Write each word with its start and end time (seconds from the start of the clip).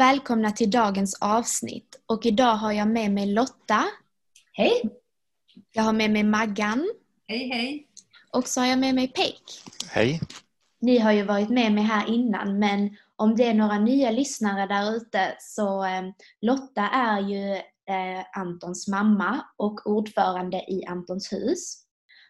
Och 0.00 0.06
välkomna 0.06 0.50
till 0.50 0.70
dagens 0.70 1.18
avsnitt. 1.20 2.00
Och 2.06 2.26
idag 2.26 2.54
har 2.54 2.72
jag 2.72 2.88
med 2.88 3.10
mig 3.10 3.26
Lotta. 3.26 3.84
Hej! 4.52 4.82
Jag 5.72 5.82
har 5.82 5.92
med 5.92 6.10
mig 6.10 6.22
Maggan. 6.22 6.88
Hej, 7.28 7.48
hej! 7.48 7.86
Och 8.32 8.48
så 8.48 8.60
har 8.60 8.66
jag 8.66 8.78
med 8.78 8.94
mig 8.94 9.08
Peik. 9.08 9.62
Hej. 9.90 10.20
Ni 10.80 10.98
har 10.98 11.12
ju 11.12 11.22
varit 11.22 11.48
med 11.48 11.72
mig 11.72 11.84
här 11.84 12.08
innan 12.08 12.58
men 12.58 12.96
om 13.16 13.36
det 13.36 13.44
är 13.44 13.54
några 13.54 13.78
nya 13.78 14.10
lyssnare 14.10 14.66
där 14.66 14.96
ute 14.96 15.36
så 15.38 15.84
eh, 15.84 16.02
Lotta 16.40 16.88
är 16.88 17.20
ju 17.20 17.52
eh, 17.94 18.24
Antons 18.32 18.88
mamma 18.88 19.44
och 19.56 19.86
ordförande 19.86 20.56
i 20.56 20.84
Antons 20.88 21.32
hus. 21.32 21.82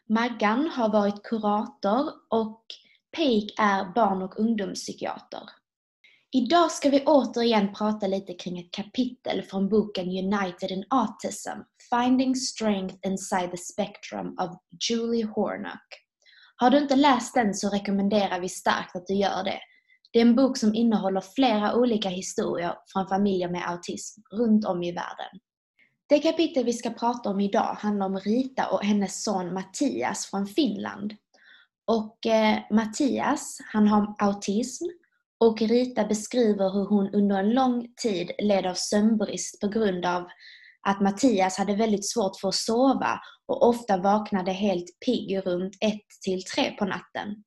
Maggan 0.08 0.68
har 0.68 0.88
varit 0.88 1.22
kurator 1.22 2.12
och 2.28 2.64
Peik 3.16 3.54
är 3.58 3.94
barn 3.94 4.22
och 4.22 4.40
ungdomspsykiater. 4.40 5.59
Idag 6.32 6.70
ska 6.70 6.90
vi 6.90 7.04
återigen 7.06 7.72
prata 7.74 8.06
lite 8.06 8.34
kring 8.34 8.58
ett 8.58 8.70
kapitel 8.70 9.42
från 9.42 9.68
boken 9.68 10.08
United 10.08 10.70
in 10.70 10.84
Autism, 10.90 11.58
Finding 11.90 12.36
Strength 12.36 12.94
Inside 13.06 13.50
the 13.50 13.56
Spectrum 13.56 14.38
av 14.38 14.56
Julie 14.90 15.26
Hornock. 15.26 16.04
Har 16.56 16.70
du 16.70 16.78
inte 16.78 16.96
läst 16.96 17.34
den 17.34 17.54
så 17.54 17.68
rekommenderar 17.68 18.40
vi 18.40 18.48
starkt 18.48 18.96
att 18.96 19.06
du 19.06 19.14
gör 19.14 19.44
det. 19.44 19.58
Det 20.12 20.18
är 20.18 20.22
en 20.22 20.36
bok 20.36 20.56
som 20.56 20.74
innehåller 20.74 21.20
flera 21.20 21.74
olika 21.74 22.08
historier 22.08 22.74
från 22.92 23.08
familjer 23.08 23.48
med 23.48 23.68
autism 23.68 24.20
runt 24.30 24.64
om 24.64 24.82
i 24.82 24.92
världen. 24.92 25.40
Det 26.08 26.18
kapitel 26.18 26.64
vi 26.64 26.72
ska 26.72 26.90
prata 26.90 27.30
om 27.30 27.40
idag 27.40 27.76
handlar 27.78 28.06
om 28.06 28.18
Rita 28.18 28.70
och 28.70 28.84
hennes 28.84 29.24
son 29.24 29.54
Mattias 29.54 30.26
från 30.26 30.46
Finland. 30.46 31.14
Och 31.84 32.26
eh, 32.26 32.58
Mattias, 32.70 33.58
han 33.72 33.88
har 33.88 34.14
autism 34.18 34.84
och 35.40 35.62
Rita 35.62 36.04
beskriver 36.04 36.70
hur 36.70 36.84
hon 36.84 37.14
under 37.14 37.38
en 37.38 37.50
lång 37.50 37.88
tid 38.02 38.30
led 38.38 38.66
av 38.66 38.74
sömnbrist 38.74 39.60
på 39.60 39.68
grund 39.68 40.06
av 40.06 40.26
att 40.88 41.00
Mattias 41.00 41.58
hade 41.58 41.76
väldigt 41.76 42.10
svårt 42.10 42.40
för 42.40 42.48
att 42.48 42.54
sova 42.54 43.20
och 43.46 43.68
ofta 43.68 43.96
vaknade 43.96 44.52
helt 44.52 45.00
pigg 45.06 45.46
runt 45.46 45.76
ett 45.80 46.06
till 46.24 46.44
tre 46.44 46.70
på 46.78 46.84
natten. 46.84 47.44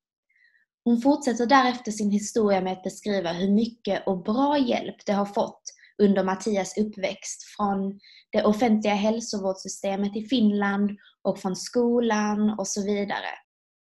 Hon 0.86 1.02
fortsätter 1.02 1.46
därefter 1.46 1.92
sin 1.92 2.12
historia 2.12 2.62
med 2.62 2.74
att 2.74 2.84
beskriva 2.84 3.32
hur 3.32 3.52
mycket 3.52 4.08
och 4.08 4.24
bra 4.24 4.58
hjälp 4.58 4.96
det 5.06 5.14
har 5.14 5.26
fått 5.26 5.62
under 5.98 6.24
Mattias 6.24 6.78
uppväxt 6.78 7.44
från 7.58 8.00
det 8.32 8.44
offentliga 8.44 8.94
hälsovårdssystemet 8.94 10.16
i 10.16 10.26
Finland 10.26 10.92
och 11.22 11.40
från 11.40 11.56
skolan 11.56 12.56
och 12.60 12.68
så 12.68 12.86
vidare. 12.86 13.30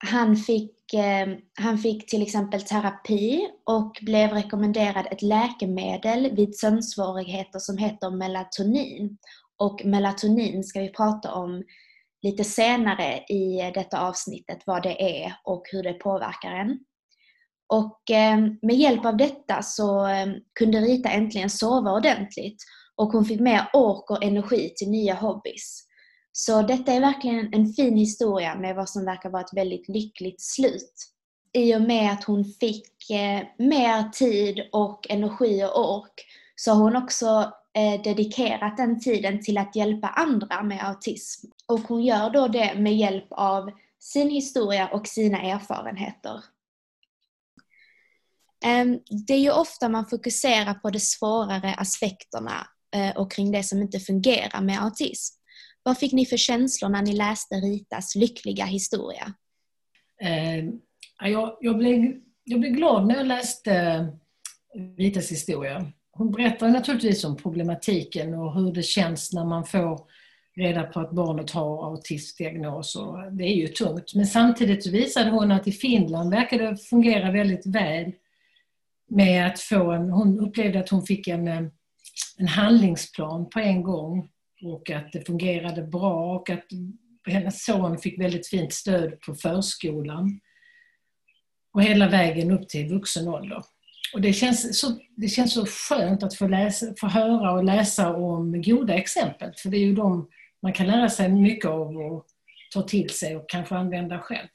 Han 0.07 0.37
fick, 0.37 0.95
eh, 0.95 1.29
han 1.61 1.79
fick 1.79 2.11
till 2.11 2.23
exempel 2.23 2.63
terapi 2.63 3.49
och 3.65 3.99
blev 4.03 4.31
rekommenderad 4.31 5.07
ett 5.11 5.23
läkemedel 5.23 6.37
vid 6.37 6.59
sömnsvårigheter 6.59 7.59
som 7.59 7.79
heter 7.79 8.11
melatonin. 8.11 9.19
Och 9.59 9.85
melatonin 9.85 10.65
ska 10.65 10.81
vi 10.81 10.89
prata 10.89 11.35
om 11.35 11.63
lite 12.23 12.45
senare 12.45 13.19
i 13.19 13.73
detta 13.75 14.01
avsnittet, 14.01 14.59
vad 14.67 14.83
det 14.83 15.23
är 15.23 15.37
och 15.45 15.63
hur 15.73 15.83
det 15.83 15.93
påverkar 15.93 16.53
en. 16.53 16.79
Och 17.69 18.11
eh, 18.11 18.39
med 18.63 18.77
hjälp 18.77 19.05
av 19.05 19.17
detta 19.17 19.63
så 19.63 20.07
eh, 20.07 20.27
kunde 20.59 20.81
Rita 20.81 21.09
äntligen 21.09 21.51
sova 21.51 21.93
ordentligt 21.93 22.63
och 22.97 23.13
hon 23.13 23.25
fick 23.25 23.41
mer 23.41 23.71
ork 23.73 24.11
och 24.11 24.25
energi 24.25 24.73
till 24.77 24.91
nya 24.91 25.15
hobbys. 25.15 25.86
Så 26.39 26.63
detta 26.63 26.93
är 26.93 27.01
verkligen 27.01 27.55
en 27.55 27.73
fin 27.73 27.97
historia 27.97 28.55
med 28.55 28.77
vad 28.77 28.89
som 28.89 29.05
verkar 29.05 29.31
vara 29.31 29.43
ett 29.43 29.57
väldigt 29.57 29.89
lyckligt 29.89 30.41
slut. 30.41 30.93
I 31.53 31.77
och 31.77 31.81
med 31.81 32.13
att 32.13 32.25
hon 32.25 32.45
fick 32.45 33.11
eh, 33.11 33.43
mer 33.59 34.09
tid 34.09 34.69
och 34.73 35.07
energi 35.11 35.65
och 35.65 35.97
ork 35.97 36.27
så 36.57 36.73
har 36.73 36.83
hon 36.83 36.97
också 36.97 37.53
eh, 37.75 38.03
dedikerat 38.03 38.77
den 38.77 39.01
tiden 39.01 39.43
till 39.43 39.59
att 39.59 39.77
hjälpa 39.77 40.09
andra 40.09 40.63
med 40.63 40.89
autism. 40.89 41.47
Och 41.67 41.81
hon 41.81 42.05
gör 42.05 42.31
då 42.31 42.49
det 42.49 42.75
med 42.75 42.97
hjälp 42.97 43.27
av 43.31 43.71
sin 43.99 44.31
historia 44.31 44.89
och 44.89 45.07
sina 45.07 45.43
erfarenheter. 45.43 46.45
Ehm, 48.65 48.99
det 49.27 49.35
är 49.35 49.41
ju 49.41 49.51
ofta 49.51 49.89
man 49.89 50.07
fokuserar 50.07 50.75
på 50.75 50.91
de 50.91 51.01
svårare 51.01 51.75
aspekterna 51.75 52.67
eh, 52.95 53.17
och 53.17 53.33
kring 53.33 53.53
det 53.53 53.63
som 53.63 53.83
inte 53.83 54.01
fungerar 54.01 54.61
med 54.61 54.83
autism. 54.83 55.36
Vad 55.87 55.99
fick 55.99 56.13
ni 56.13 56.27
för 56.27 56.37
känslor 56.37 56.89
när 56.89 57.03
ni 57.03 57.13
läste 57.13 57.55
Ritas 57.55 58.15
lyckliga 58.15 58.65
historia? 58.65 59.35
Eh, 60.23 60.65
jag, 61.31 61.57
jag, 61.61 61.79
blev, 61.79 62.15
jag 62.45 62.61
blev 62.61 62.73
glad 62.73 63.07
när 63.07 63.15
jag 63.15 63.27
läste 63.27 63.73
eh, 63.73 64.07
Ritas 64.99 65.31
historia. 65.31 65.93
Hon 66.13 66.33
berättar 66.33 66.69
naturligtvis 66.69 67.25
om 67.25 67.37
problematiken 67.37 68.35
och 68.35 68.55
hur 68.55 68.73
det 68.73 68.83
känns 68.83 69.33
när 69.33 69.45
man 69.45 69.65
får 69.65 70.01
reda 70.57 70.83
på 70.83 71.01
att 71.01 71.11
barnet 71.11 71.51
har 71.51 71.91
autismdiagnos. 71.91 72.97
Och 72.97 73.33
det 73.33 73.45
är 73.45 73.57
ju 73.57 73.69
tungt. 73.69 74.15
Men 74.15 74.27
samtidigt 74.27 74.87
visade 74.87 75.31
hon 75.31 75.53
att 75.53 75.69
i 75.69 75.73
Finland 75.73 76.31
verkar 76.31 76.59
det 76.59 76.77
fungera 76.77 77.31
väldigt 77.31 77.67
väl 77.67 78.13
med 79.09 79.47
att 79.47 79.61
få 79.61 79.93
en, 79.93 80.11
hon 80.11 80.41
upplevde 80.41 80.81
att 80.81 80.89
hon 80.89 81.03
fick 81.03 81.29
en, 81.29 81.49
eh, 81.49 81.63
en 82.39 82.49
handlingsplan 82.49 83.49
på 83.51 83.61
en 83.61 83.83
gång 83.83 84.29
och 84.63 84.91
att 84.91 85.13
det 85.13 85.27
fungerade 85.27 85.83
bra 85.83 86.37
och 86.37 86.51
att 86.51 86.65
hennes 87.27 87.65
son 87.65 87.99
fick 87.99 88.21
väldigt 88.21 88.49
fint 88.49 88.73
stöd 88.73 89.21
på 89.21 89.35
förskolan 89.35 90.41
och 91.73 91.83
hela 91.83 92.09
vägen 92.09 92.51
upp 92.51 92.69
till 92.69 92.89
vuxen 92.89 93.29
ålder. 93.29 93.63
Och 94.15 94.21
det, 94.21 94.33
känns 94.33 94.81
så, 94.81 94.99
det 95.17 95.29
känns 95.29 95.55
så 95.55 95.67
skönt 95.67 96.23
att 96.23 96.35
få, 96.35 96.49
läsa, 96.49 96.87
få 97.01 97.07
höra 97.07 97.53
och 97.53 97.65
läsa 97.65 98.17
om 98.17 98.63
goda 98.63 98.95
exempel, 98.95 99.53
för 99.57 99.69
det 99.69 99.77
är 99.77 99.87
ju 99.87 99.95
de 99.95 100.29
man 100.63 100.73
kan 100.73 100.87
lära 100.87 101.09
sig 101.09 101.29
mycket 101.29 101.71
av 101.71 101.97
och 101.97 102.27
ta 102.75 102.83
till 102.83 103.11
sig 103.11 103.37
och 103.37 103.49
kanske 103.49 103.75
använda 103.75 104.19
själv. 104.19 104.49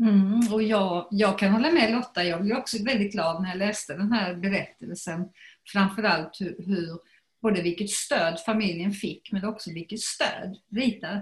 Mm, 0.00 0.52
och 0.52 0.62
jag, 0.62 1.08
jag 1.10 1.38
kan 1.38 1.52
hålla 1.52 1.70
med 1.70 1.92
Lotta, 1.92 2.24
jag 2.24 2.42
blev 2.42 2.56
också 2.56 2.84
väldigt 2.84 3.12
glad 3.12 3.42
när 3.42 3.48
jag 3.48 3.58
läste 3.58 3.94
den 3.94 4.12
här 4.12 4.34
berättelsen. 4.34 5.28
Framförallt 5.72 6.40
hur, 6.40 6.56
hur 6.66 6.98
både 7.42 7.62
vilket 7.62 7.90
stöd 7.90 8.40
familjen 8.40 8.92
fick 8.92 9.32
men 9.32 9.44
också 9.44 9.72
vilket 9.72 10.00
stöd 10.00 10.56
Rita 10.70 11.20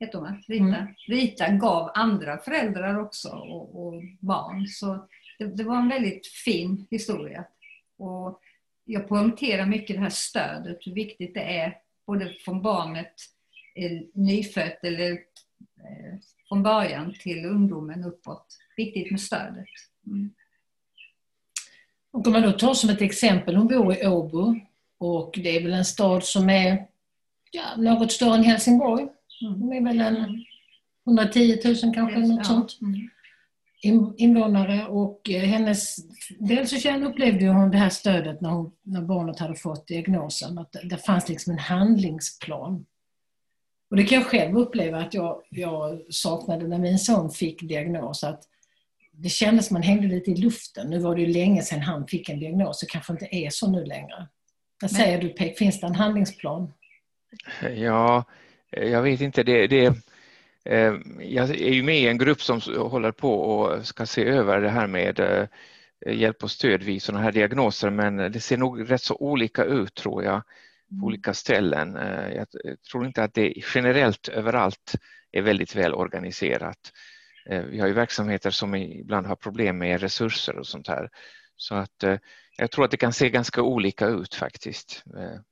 heter 0.00 0.18
hon, 0.18 0.42
Rita, 0.48 0.64
Mm. 0.64 0.94
Rita 1.08 1.48
gav 1.48 1.90
andra 1.94 2.38
föräldrar 2.38 3.00
också 3.00 3.28
och, 3.28 3.86
och 3.86 4.02
barn. 4.20 4.66
Så 4.66 5.08
det, 5.38 5.44
det 5.44 5.64
var 5.64 5.76
en 5.76 5.88
väldigt 5.88 6.26
fin 6.26 6.86
historia. 6.90 7.44
Och 7.96 8.40
jag 8.84 9.08
poängterar 9.08 9.66
mycket 9.66 9.96
det 9.96 10.02
här 10.02 10.10
stödet, 10.10 10.78
hur 10.80 10.94
viktigt 10.94 11.34
det 11.34 11.58
är 11.58 11.76
både 12.06 12.34
från 12.44 12.62
barnet 12.62 13.14
eh, 13.74 14.00
nyfött 14.14 14.84
eller 14.84 15.12
eh, 15.12 16.18
från 16.48 16.62
början 16.62 17.14
till 17.20 17.44
ungdomen 17.44 18.04
uppåt. 18.04 18.58
Viktigt 18.76 19.10
med 19.10 19.20
stödet. 19.20 19.68
Mm. 20.06 20.34
Och 22.10 22.26
om 22.26 22.32
man 22.32 22.42
då 22.42 22.52
tar 22.52 22.74
som 22.74 22.90
ett 22.90 23.02
exempel, 23.02 23.56
hon 23.56 23.68
bor 23.68 23.94
i 23.94 24.06
Åbo 24.06 24.54
och 25.04 25.38
det 25.42 25.56
är 25.56 25.62
väl 25.62 25.72
en 25.72 25.84
stad 25.84 26.24
som 26.24 26.50
är 26.50 26.86
ja, 27.50 27.62
något 27.76 28.12
större 28.12 28.34
än 28.34 28.44
Helsingborg. 28.44 29.06
Mm. 29.42 29.70
Det 29.70 29.76
är 29.76 29.80
väl 29.84 30.00
en 30.00 30.44
110 31.06 31.60
000 31.64 31.76
kanske, 31.94 32.18
något 32.18 32.38
Ja. 32.38 32.44
sånt. 32.44 32.78
Mm. 32.82 33.08
in- 33.82 34.14
invånare 34.16 34.86
och 34.86 35.30
eh, 35.30 35.42
hennes, 35.42 35.96
dels 36.40 36.70
så 36.70 36.76
kände, 36.78 37.06
upplevde 37.06 37.46
hon 37.48 37.70
det 37.70 37.78
här 37.78 37.90
stödet 37.90 38.40
när, 38.40 38.50
hon, 38.50 38.72
när 38.82 39.02
barnet 39.02 39.38
hade 39.38 39.54
fått 39.54 39.86
diagnosen, 39.86 40.58
att 40.58 40.72
det, 40.72 40.88
det 40.88 40.96
fanns 40.98 41.28
liksom 41.28 41.52
en 41.52 41.58
handlingsplan. 41.58 42.86
Och 43.90 43.96
det 43.96 44.04
kan 44.04 44.18
jag 44.18 44.26
själv 44.26 44.58
uppleva 44.58 44.98
att 44.98 45.14
jag, 45.14 45.42
jag 45.50 46.00
saknade 46.10 46.68
när 46.68 46.78
min 46.78 46.98
son 46.98 47.30
fick 47.30 47.62
diagnos, 47.62 48.24
att 48.24 48.42
det 49.12 49.28
kändes 49.28 49.66
som 49.66 49.74
man 49.74 49.82
hängde 49.82 50.06
lite 50.08 50.30
i 50.30 50.36
luften. 50.36 50.90
Nu 50.90 50.98
var 50.98 51.14
det 51.14 51.20
ju 51.20 51.32
länge 51.32 51.62
sedan 51.62 51.80
han 51.80 52.06
fick 52.06 52.28
en 52.28 52.40
diagnos, 52.40 52.80
det 52.80 52.86
kanske 52.86 53.12
inte 53.12 53.28
är 53.34 53.50
så 53.50 53.70
nu 53.70 53.84
längre. 53.84 54.28
Vad 54.82 54.90
säger 54.90 55.20
du 55.20 55.28
Pek, 55.28 55.58
finns 55.58 55.80
det 55.80 55.86
en 55.86 55.94
handlingsplan? 55.94 56.72
Ja, 57.76 58.24
eh, 58.72 58.88
jag 58.88 59.02
vet 59.02 59.20
inte. 59.20 59.42
Det, 59.42 59.66
det, 59.66 59.86
eh, 60.64 60.94
jag 61.20 61.50
är 61.50 61.72
ju 61.72 61.82
med 61.82 61.98
i 61.98 62.08
en 62.08 62.18
grupp 62.18 62.42
som 62.42 62.60
håller 62.76 63.12
på 63.12 63.40
och 63.40 63.86
ska 63.86 64.06
se 64.06 64.24
över 64.24 64.60
det 64.60 64.70
här 64.70 64.86
med 64.86 65.20
eh, 65.20 65.46
hjälp 66.06 66.42
och 66.42 66.50
stöd 66.50 66.82
vid 66.82 67.02
sådana 67.02 67.24
här 67.24 67.32
diagnoser 67.32 67.90
men 67.90 68.16
det 68.16 68.40
ser 68.40 68.56
nog 68.56 68.90
rätt 68.90 69.02
så 69.02 69.16
olika 69.16 69.64
ut 69.64 69.94
tror 69.94 70.24
jag 70.24 70.42
på 71.00 71.06
olika 71.06 71.34
ställen. 71.34 71.98
Jag 72.34 72.46
tror 72.90 73.06
inte 73.06 73.24
att 73.24 73.34
det 73.34 73.54
generellt 73.74 74.28
överallt 74.28 74.94
är 75.32 75.42
väldigt 75.42 75.76
väl 75.76 75.94
organiserat. 75.94 76.92
Vi 77.46 77.80
har 77.80 77.86
ju 77.86 77.92
verksamheter 77.92 78.50
som 78.50 78.74
ibland 78.74 79.26
har 79.26 79.36
problem 79.36 79.78
med 79.78 80.00
resurser 80.00 80.58
och 80.58 80.66
sånt 80.66 80.88
här. 80.88 81.10
Så 81.56 81.74
att 81.74 82.04
jag 82.56 82.70
tror 82.70 82.84
att 82.84 82.90
det 82.90 82.96
kan 82.96 83.12
se 83.12 83.30
ganska 83.30 83.62
olika 83.62 84.06
ut 84.06 84.34
faktiskt. 84.34 85.02
eh, 85.06 85.20
Men 85.20 85.42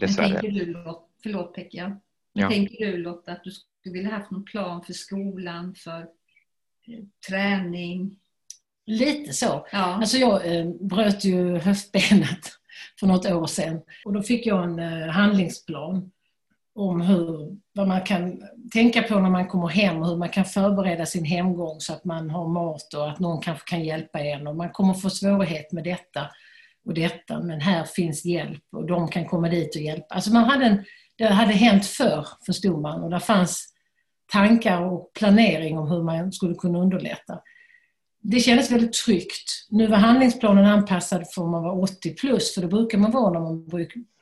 Dessvärre. 0.00 0.40
tänker 0.40 0.50
du, 0.64 0.84
förlåt 1.22 1.54
Pekka, 1.54 2.00
Ja. 2.32 2.50
tänker 2.50 2.86
du 2.86 2.96
Lotta 2.98 3.32
att 3.32 3.44
du 3.44 3.50
skulle 3.50 3.92
vilja 3.92 4.10
haft 4.10 4.30
någon 4.30 4.44
plan 4.44 4.82
för 4.84 4.92
skolan, 4.92 5.74
för 5.74 6.00
eh, 6.00 7.04
träning? 7.28 8.20
Lite 8.86 9.32
så. 9.32 9.66
Ja. 9.72 9.78
Alltså 9.78 10.16
jag 10.16 10.56
eh, 10.56 10.66
bröt 10.80 11.24
ju 11.24 11.58
höftbenet 11.58 12.40
för 13.00 13.06
något 13.06 13.26
år 13.26 13.46
sedan 13.46 13.80
och 14.04 14.12
då 14.12 14.22
fick 14.22 14.46
jag 14.46 14.64
en 14.64 14.78
eh, 14.78 15.08
handlingsplan 15.08 16.10
om 16.74 17.00
hur, 17.00 17.56
vad 17.72 17.88
man 17.88 18.00
kan 18.00 18.42
tänka 18.72 19.02
på 19.02 19.18
när 19.18 19.30
man 19.30 19.46
kommer 19.46 19.68
hem 19.68 20.02
och 20.02 20.08
hur 20.08 20.16
man 20.16 20.28
kan 20.28 20.44
förbereda 20.44 21.06
sin 21.06 21.24
hemgång 21.24 21.80
så 21.80 21.92
att 21.92 22.04
man 22.04 22.30
har 22.30 22.48
mat 22.48 22.94
och 22.94 23.10
att 23.10 23.18
någon 23.18 23.40
kanske 23.40 23.68
kan 23.70 23.84
hjälpa 23.84 24.20
en 24.20 24.46
och 24.46 24.56
man 24.56 24.70
kommer 24.70 24.94
få 24.94 25.10
svårighet 25.10 25.72
med 25.72 25.84
detta 25.84 26.26
och 26.86 26.94
detta 26.94 27.40
men 27.40 27.60
här 27.60 27.84
finns 27.84 28.24
hjälp 28.24 28.62
och 28.72 28.86
de 28.86 29.08
kan 29.08 29.24
komma 29.24 29.48
dit 29.48 29.76
och 29.76 29.82
hjälpa. 29.82 30.14
Alltså 30.14 30.32
man 30.32 30.44
hade 30.44 30.64
en, 30.64 30.84
det 31.18 31.26
hade 31.26 31.52
hänt 31.52 31.86
förr 31.86 32.26
förstod 32.46 32.80
man 32.80 33.02
och 33.02 33.10
där 33.10 33.18
fanns 33.18 33.74
tankar 34.32 34.82
och 34.82 35.12
planering 35.18 35.78
om 35.78 35.88
hur 35.88 36.02
man 36.02 36.32
skulle 36.32 36.54
kunna 36.54 36.78
underlätta 36.78 37.40
det 38.26 38.40
kändes 38.40 38.70
väldigt 38.70 38.92
tryggt. 38.92 39.66
Nu 39.70 39.86
var 39.86 39.96
handlingsplanen 39.96 40.64
anpassad 40.64 41.24
för 41.34 41.42
om 41.42 41.50
man 41.50 41.62
var 41.62 41.80
80 41.82 42.14
plus, 42.14 42.54
för 42.54 42.60
det 42.60 42.68
brukar 42.68 42.98
man 42.98 43.10
vara 43.10 43.32
när 43.32 43.40
man 43.40 43.70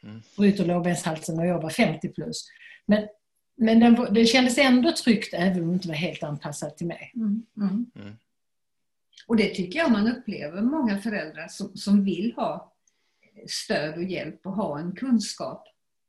Mm. 0.04 0.22
bryter 0.37 0.64
lårbenshalsen 0.66 1.38
och 1.38 1.46
jag 1.46 1.62
var 1.62 1.70
50 1.70 2.08
plus. 2.08 2.49
Men, 2.87 3.08
men 3.56 3.81
den, 3.81 4.14
det 4.14 4.26
kändes 4.26 4.58
ändå 4.58 4.93
tryggt 4.93 5.34
även 5.34 5.62
om 5.62 5.69
det 5.69 5.75
inte 5.75 5.88
var 5.88 5.94
helt 5.94 6.22
anpassat 6.22 6.76
till 6.78 6.87
mig. 6.87 7.12
Mm, 7.14 7.43
mm. 7.56 7.87
Mm. 7.94 8.14
Och 9.26 9.37
det 9.37 9.54
tycker 9.54 9.78
jag 9.78 9.90
man 9.90 10.08
upplever 10.08 10.62
många 10.62 10.98
föräldrar 10.98 11.48
som, 11.48 11.76
som 11.76 12.05
vill 12.05 12.32
ha 12.37 12.72
stöd 13.48 13.94
och 13.94 14.05
hjälp 14.05 14.46
och 14.46 14.52
ha 14.52 14.78
en 14.78 14.93
kunskap 14.93 15.69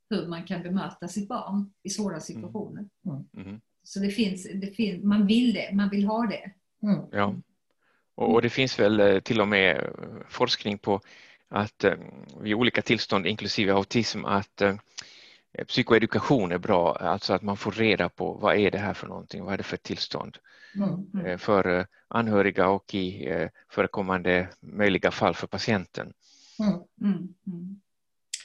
hur 0.10 0.28
man 0.28 0.44
kan 0.44 0.64
bemöta 0.64 1.08
sitt 1.08 1.28
barn 1.28 1.74
i 1.84 1.90
svåra 1.90 2.20
situationer. 2.20 2.86
Mhm. 3.02 3.62
Så 3.84 4.00
det 4.00 4.10
finns, 4.10 4.48
det 4.54 4.76
fin, 4.76 5.08
man 5.08 5.28
vill 5.28 5.54
det, 5.54 5.70
man 5.74 5.90
vill 5.90 6.06
ha 6.06 6.28
det. 6.28 6.52
Mm. 6.88 7.02
Ja. 7.12 7.36
Och, 8.16 8.34
och 8.34 8.42
det 8.42 8.50
finns 8.50 8.80
väl 8.80 9.00
eh, 9.00 9.20
till 9.20 9.42
och 9.42 9.48
med 9.48 9.78
eh, 9.78 9.90
forskning 10.30 10.78
på 10.78 11.02
att 11.50 11.84
eh, 11.84 11.94
vid 12.42 12.54
olika 12.54 12.82
tillstånd, 12.82 13.28
inklusive 13.28 13.74
autism, 13.74 14.26
att 14.26 14.62
psykoedukation 15.68 16.52
är 16.52 16.58
bra, 16.58 16.96
alltså 16.96 17.34
att 17.34 17.42
man 17.42 17.58
får 17.58 17.72
reda 17.72 18.10
på 18.10 18.34
vad 18.34 18.56
är 18.56 18.72
det 18.72 18.78
här 18.78 18.94
för 18.94 19.08
någonting, 19.08 19.44
vad 19.44 19.54
är 19.54 19.58
det 19.58 19.64
för 19.64 19.78
tillstånd 19.78 20.38
Mm. 20.76 21.26
eh, 21.26 21.38
för 21.38 21.88
anhöriga 22.08 22.70
och 22.70 22.94
i 22.96 23.28
förekommande 23.70 24.48
möjliga 24.60 25.12
fall 25.12 25.36
för 25.36 25.48
patienten. 25.48 26.14
Mm. 26.60 26.74
Mm, 27.02 27.34
mm. 27.48 27.82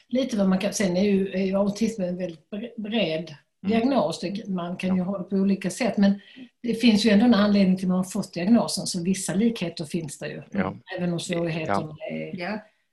Lite 0.09 0.37
vad 0.37 0.49
man 0.49 0.59
kan, 0.59 0.73
sen 0.75 0.97
är 0.97 1.05
ju, 1.05 1.29
är 1.32 1.44
ju 1.44 1.55
autism 1.55 2.03
en 2.03 2.17
väldigt 2.17 2.50
bre- 2.50 2.73
bred 2.76 3.35
diagnos. 3.62 4.20
Det- 4.20 4.49
Man 4.49 4.76
kan 4.76 4.96
ju 4.96 5.02
ha 5.02 5.19
det 5.19 5.25
på 5.25 5.37
olika 5.37 5.70
sätt 5.70 5.96
men 5.96 6.20
det 6.62 6.75
finns 6.75 7.05
ju 7.06 7.10
ändå 7.10 7.25
en 7.25 7.34
anledning 7.34 7.76
till 7.76 7.84
att 7.87 7.88
man 7.88 7.96
har 7.96 8.05
fått 8.05 8.34
diagnosen 8.34 8.87
så 8.87 9.02
vissa 9.02 9.34
likheter 9.34 9.84
finns 9.84 10.19
det 10.19 10.28
ju. 10.28 10.43
Ja. 10.50 10.75
Även 10.99 11.12
om 11.12 11.20
svårigheterna 11.20 11.96
är... 12.10 12.40
Ja. 12.40 12.49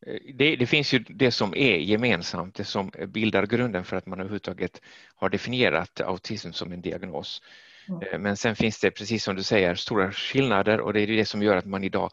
Eh, 0.07 0.19
Det, 0.35 0.55
det 0.55 0.65
finns 0.67 0.93
ju 0.93 0.99
det 0.99 1.31
som 1.31 1.53
är 1.55 1.75
gemensamt, 1.77 2.55
det 2.55 2.63
som 2.63 2.91
bildar 3.07 3.45
grunden 3.47 3.83
för 3.83 3.97
att 3.97 4.05
man 4.05 4.19
överhuvudtaget 4.19 4.81
har 5.15 5.29
definierat 5.29 6.01
autism 6.01 6.51
som 6.51 6.71
en 6.71 6.81
diagnos. 6.81 7.41
Mm. 7.89 8.21
Men 8.21 8.37
sen 8.37 8.55
finns 8.55 8.79
det, 8.79 8.91
precis 8.91 9.23
som 9.23 9.35
du 9.35 9.43
säger, 9.43 9.75
stora 9.75 10.11
skillnader 10.11 10.79
och 10.79 10.93
det 10.93 11.01
är 11.01 11.07
det 11.07 11.25
som 11.25 11.41
gör 11.43 11.57
att 11.57 11.65
man 11.65 11.83
idag 11.83 12.09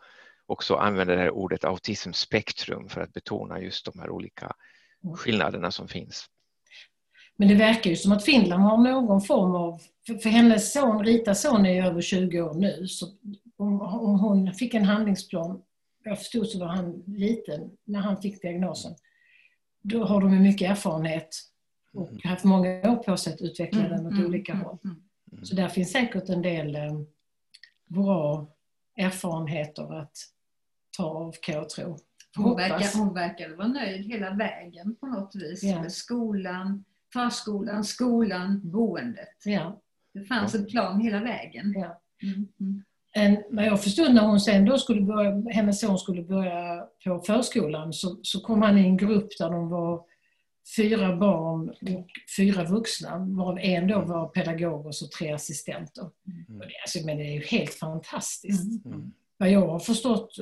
också 0.46 0.74
använder 0.74 1.16
det 1.16 1.22
här 1.22 1.30
ordet 1.30 1.64
autismspektrum 1.64 2.88
för 2.88 3.00
att 3.00 3.12
betona 3.12 3.60
just 3.60 3.84
de 3.84 3.98
här 4.00 4.10
olika 4.10 4.52
Mm. 5.04 5.16
skillnaderna 5.16 5.70
som 5.70 5.88
finns. 5.88 6.26
Men 7.36 7.48
det 7.48 7.54
verkar 7.54 7.90
ju 7.90 7.96
som 7.96 8.12
att 8.12 8.24
Finland 8.24 8.62
har 8.62 8.76
någon 8.78 9.20
form 9.20 9.54
av... 9.54 9.80
För, 10.06 10.14
för 10.14 10.30
hennes 10.30 10.72
son, 10.72 11.04
Ritas 11.04 11.42
son, 11.42 11.66
är 11.66 11.72
ju 11.72 11.86
över 11.86 12.00
20 12.00 12.40
år 12.40 12.54
nu. 12.54 12.86
Så 12.86 13.06
om, 13.56 13.80
om 13.80 14.20
hon 14.20 14.54
fick 14.54 14.74
en 14.74 14.84
handlingsplan, 14.84 15.62
jag 16.04 16.18
förstod 16.18 16.46
så 16.46 16.58
var 16.58 16.66
han 16.66 17.02
liten 17.06 17.70
när 17.84 18.00
han 18.00 18.22
fick 18.22 18.42
diagnosen. 18.42 18.94
Då 19.82 20.04
har 20.04 20.20
de 20.20 20.32
ju 20.32 20.40
mycket 20.40 20.70
erfarenhet 20.70 21.28
och 21.92 22.10
haft 22.24 22.44
många 22.44 22.90
år 22.90 22.96
på 22.96 23.16
sig 23.16 23.34
att 23.34 23.40
utveckla 23.40 23.88
den 23.88 24.06
åt 24.06 24.26
olika 24.26 24.54
håll. 24.54 24.78
mm. 24.84 25.44
Så 25.44 25.54
där 25.54 25.68
finns 25.68 25.92
säkert 25.92 26.28
en 26.28 26.42
del 26.42 26.76
eh, 26.76 27.00
bra 27.86 28.48
erfarenheter 28.96 29.94
att 29.98 30.16
ta 30.96 31.04
av 31.04 31.34
kan 31.42 31.54
jag 31.54 31.68
tro. 31.68 31.98
Hon, 32.36 32.56
verkar, 32.56 32.98
hon 32.98 33.14
verkade 33.14 33.54
vara 33.54 33.68
nöjd 33.68 34.06
hela 34.06 34.34
vägen 34.34 34.96
på 34.96 35.06
något 35.06 35.34
vis. 35.34 35.62
Ja. 35.62 35.82
Med 35.82 35.92
skolan, 35.92 36.84
förskolan, 37.12 37.84
skolan, 37.84 38.60
boendet. 38.64 39.28
Ja, 39.44 39.80
Det 40.14 40.24
fanns 40.24 40.54
en 40.54 40.66
plan 40.66 41.00
hela 41.00 41.20
vägen. 41.20 41.72
ja. 41.76 42.00
Mm, 42.22 42.48
mm. 42.60 42.82
En, 43.14 43.42
vad 43.50 43.64
jag 43.64 43.82
förstod 43.82 44.14
när 44.14 44.22
hon 44.22 44.40
sen 44.40 44.64
då 44.64 44.78
skulle 44.78 45.00
börja, 45.02 45.42
hennes 45.50 45.80
son 45.80 45.98
skulle 45.98 46.22
börja 46.22 46.86
på 47.04 47.18
förskolan 47.18 47.92
så, 47.92 48.18
så 48.22 48.40
kom 48.40 48.62
han 48.62 48.78
i 48.78 48.80
en 48.80 48.96
grupp 48.96 49.28
där 49.38 49.50
de 49.50 49.68
var 49.68 50.04
fyra 50.76 51.16
barn 51.16 51.68
och 51.70 52.08
fyra 52.36 52.64
vuxna, 52.64 53.18
varav 53.18 53.58
en 53.58 53.88
då 53.88 54.00
var 54.00 54.28
pedagog 54.28 54.86
och 54.86 54.94
så 54.94 55.06
tre 55.18 55.32
assistenter. 55.32 56.02
Mm. 56.02 56.60
Och 56.60 56.66
det, 56.66 56.72
alltså, 56.84 57.06
men 57.06 57.16
det 57.16 57.24
är 57.24 57.32
ju 57.32 57.44
helt 57.44 57.74
fantastiskt. 57.74 58.84
Mm. 58.84 59.12
Vad 59.36 59.50
jag 59.50 59.68
har 59.68 59.78
förstått, 59.78 60.36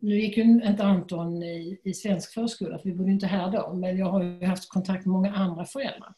nu 0.00 0.20
gick 0.20 0.36
ju 0.36 0.42
inte 0.42 0.84
Anton 0.84 1.42
i, 1.42 1.80
i 1.84 1.94
svensk 1.94 2.34
förskola, 2.34 2.78
för 2.78 2.88
vi 2.88 2.94
bodde 2.94 3.10
inte 3.10 3.26
här 3.26 3.50
då, 3.50 3.72
men 3.74 3.98
jag 3.98 4.06
har 4.06 4.22
ju 4.22 4.44
haft 4.44 4.68
kontakt 4.68 5.06
med 5.06 5.12
många 5.12 5.34
andra 5.34 5.64
föräldrar. 5.64 6.14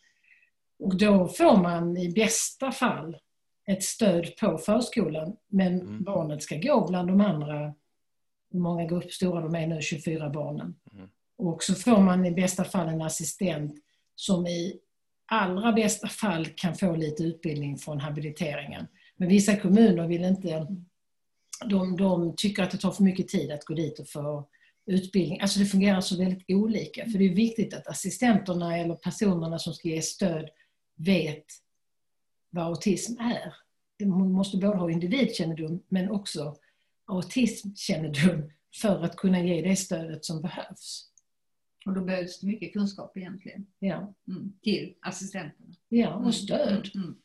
Och 0.78 0.96
då 0.96 1.28
får 1.28 1.56
man 1.56 1.96
i 1.96 2.12
bästa 2.12 2.72
fall 2.72 3.16
ett 3.66 3.82
stöd 3.82 4.36
på 4.40 4.58
förskolan, 4.58 5.36
men 5.48 5.80
Mm. 5.80 6.02
barnet 6.04 6.42
ska 6.42 6.56
gå 6.56 6.86
bland 6.88 7.08
de 7.08 7.20
andra, 7.20 7.74
hur 8.52 8.60
många 8.60 8.84
grupper 8.84 9.08
stora 9.08 9.40
de 9.40 9.54
är 9.54 9.66
nu, 9.66 9.80
24 9.82 10.30
barnen. 10.30 10.74
Mm. 10.92 11.08
Och 11.36 11.62
så 11.62 11.74
får 11.74 12.00
man 12.00 12.26
i 12.26 12.30
bästa 12.30 12.64
fall 12.64 12.88
en 12.88 13.02
assistent 13.02 13.74
som 14.14 14.46
i 14.46 14.80
allra 15.26 15.72
bästa 15.72 16.08
fall 16.08 16.46
kan 16.46 16.74
få 16.74 16.96
lite 16.96 17.22
utbildning 17.22 17.76
från 17.76 18.00
habiliteringen. 18.00 18.86
Men 19.16 19.28
vissa 19.28 19.56
kommuner 19.56 20.06
vill 20.08 20.24
inte 20.24 20.66
de, 21.68 21.96
de 21.96 22.34
tycker 22.36 22.62
att 22.62 22.70
det 22.70 22.78
tar 22.78 22.90
för 22.90 23.02
mycket 23.02 23.28
tid 23.28 23.50
att 23.50 23.64
gå 23.64 23.74
dit 23.74 23.98
och 23.98 24.08
få 24.08 24.48
utbildning. 24.86 25.40
Alltså 25.40 25.58
det 25.58 25.66
fungerar 25.66 26.00
så 26.00 26.18
väldigt 26.18 26.44
olika. 26.48 27.04
För 27.04 27.18
det 27.18 27.24
är 27.24 27.34
viktigt 27.34 27.74
att 27.74 27.86
assistenterna 27.86 28.78
eller 28.78 28.94
personerna 28.94 29.58
som 29.58 29.74
ska 29.74 29.88
ge 29.88 30.02
stöd 30.02 30.48
vet 30.96 31.44
vad 32.50 32.64
autism 32.64 33.20
är. 33.20 33.54
Hon 34.04 34.32
måste 34.32 34.56
både 34.56 34.76
ha 34.78 34.90
individkännedom 34.90 35.82
men 35.88 36.10
också 36.10 36.56
autismkännedom 37.04 38.50
för 38.80 39.02
att 39.04 39.16
kunna 39.16 39.42
ge 39.42 39.62
det 39.62 39.76
stödet 39.76 40.24
som 40.24 40.42
behövs. 40.42 41.08
Och 41.86 41.94
då 41.94 42.00
behövs 42.04 42.40
det 42.40 42.46
mycket 42.46 42.72
kunskap 42.72 43.16
egentligen. 43.16 43.66
Ja, 43.78 44.14
Mm. 44.28 44.52
Till 44.62 44.94
assistenterna. 45.00 45.74
ja 45.88 46.14
och 46.14 46.34
stöd. 46.34 46.90
Mm. 46.94 47.06
Mm. 47.06 47.16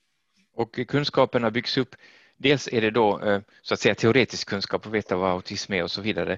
Och 0.53 0.79
kunskaperna 0.88 1.51
byggs 1.51 1.77
upp. 1.77 1.96
Dels 2.38 2.67
är 2.72 2.82
det 2.82 2.91
då 2.91 3.20
eh, 3.22 3.41
så 3.62 3.74
att 3.74 3.79
säga 3.79 3.96
teoretisk 3.96 4.50
kunskap 4.50 4.86
och 4.86 4.96
veta 4.96 5.15
vad 5.17 5.32
autism 5.32 5.74
är 5.74 5.84
och 5.84 5.91
så 5.91 6.01
vidare. 6.01 6.38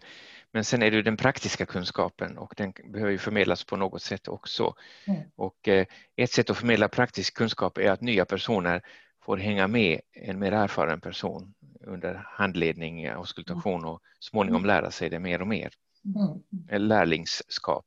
Men 0.52 0.64
sen 0.64 0.82
är 0.82 0.92
det 0.92 1.02
den 1.02 1.18
praktiska 1.18 1.66
kunskapen 1.66 2.38
och 2.38 2.54
den 2.58 2.74
behöver 2.86 3.12
ju 3.12 3.18
förmedlas 3.18 3.64
på 3.64 3.76
något 3.78 4.02
sätt 4.02 4.28
också. 4.28 4.74
Mm. 5.08 5.22
Och 5.36 5.68
eh, 5.68 5.86
ett 6.16 6.32
sätt 6.32 6.50
att 6.50 6.58
förmedla 6.58 6.88
praktisk 6.88 7.34
kunskap 7.38 7.78
är 7.78 7.92
att 7.92 8.02
nya 8.02 8.26
personer 8.26 8.82
får 9.26 9.38
hänga 9.38 9.68
med 9.68 10.02
en 10.14 10.40
mer 10.40 10.52
erfaren 10.52 11.02
person 11.02 11.54
under 11.82 12.24
handledning, 12.26 13.08
auskultation 13.08 13.86
och 13.86 14.02
småningom 14.20 14.66
lära 14.66 14.92
sig 14.92 15.10
det 15.10 15.20
mer 15.20 15.42
och 15.42 15.48
mer. 15.48 15.70
Mm. 16.06 16.88
Lärlingskap. 16.88 17.86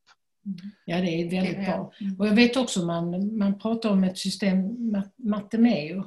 Ja, 0.85 1.01
det 1.01 1.09
är 1.09 1.31
väldigt 1.31 1.67
bra. 1.67 1.93
Och 2.19 2.27
jag 2.27 2.35
vet 2.35 2.57
också, 2.57 2.87
man, 2.87 3.37
man 3.39 3.59
pratar 3.59 3.91
om 3.91 4.05
ett 4.05 4.19
system, 4.19 4.57
mat- 4.93 5.15
Matemeo, 5.17 6.05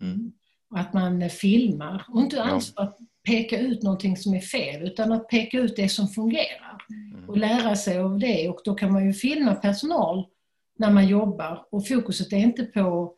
Mm. 0.00 0.32
Att 0.70 0.92
man 0.94 1.30
filmar. 1.30 2.04
Och 2.08 2.20
inte 2.20 2.36
Ja. 2.36 2.42
alls 2.42 2.74
för 2.74 2.82
att 2.82 2.98
peka 3.26 3.58
ut 3.58 3.82
någonting 3.82 4.16
som 4.16 4.34
är 4.34 4.40
fel, 4.40 4.82
utan 4.82 5.12
att 5.12 5.28
peka 5.28 5.58
ut 5.58 5.76
det 5.76 5.88
som 5.88 6.08
fungerar. 6.08 6.78
Mm. 6.90 7.28
Och 7.28 7.36
lära 7.38 7.76
sig 7.76 7.98
av 7.98 8.18
det. 8.18 8.48
Och 8.48 8.60
då 8.64 8.74
kan 8.74 8.92
man 8.92 9.06
ju 9.06 9.12
filma 9.12 9.54
personal 9.54 10.26
när 10.78 10.90
man 10.90 11.08
jobbar. 11.08 11.66
Och 11.70 11.88
fokuset 11.88 12.32
är 12.32 12.36
inte 12.36 12.64
på 12.64 13.14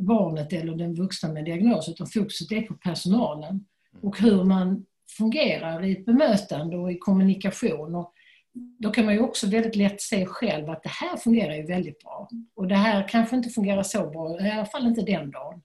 barnet 0.00 0.52
eller 0.52 0.74
den 0.74 0.94
vuxna 0.94 1.32
med 1.32 1.44
diagnos, 1.44 1.88
utan 1.88 2.06
fokuset 2.06 2.52
är 2.52 2.60
på 2.62 2.74
personalen. 2.74 3.64
Och 4.02 4.18
hur 4.18 4.44
man 4.44 4.86
fungerar 5.18 5.84
i 5.84 5.92
ett 5.92 6.06
bemötande 6.06 6.76
och 6.76 6.92
i 6.92 6.98
kommunikation. 6.98 7.94
Och 7.94 8.12
då 8.78 8.90
kan 8.90 9.04
man 9.04 9.14
ju 9.14 9.20
också 9.20 9.46
väldigt 9.46 9.76
lätt 9.76 10.00
se 10.00 10.26
själv 10.26 10.70
att 10.70 10.82
det 10.82 10.88
här 10.88 11.16
fungerar 11.16 11.54
ju 11.54 11.66
väldigt 11.66 11.98
bra. 11.98 12.28
Och 12.56 12.68
det 12.68 12.74
här 12.74 13.08
kanske 13.08 13.36
inte 13.36 13.48
fungerar 13.48 13.82
så 13.82 14.10
bra, 14.10 14.40
i 14.40 14.50
alla 14.50 14.66
fall 14.66 14.86
inte 14.86 15.02
den 15.02 15.30
dagen. 15.30 15.62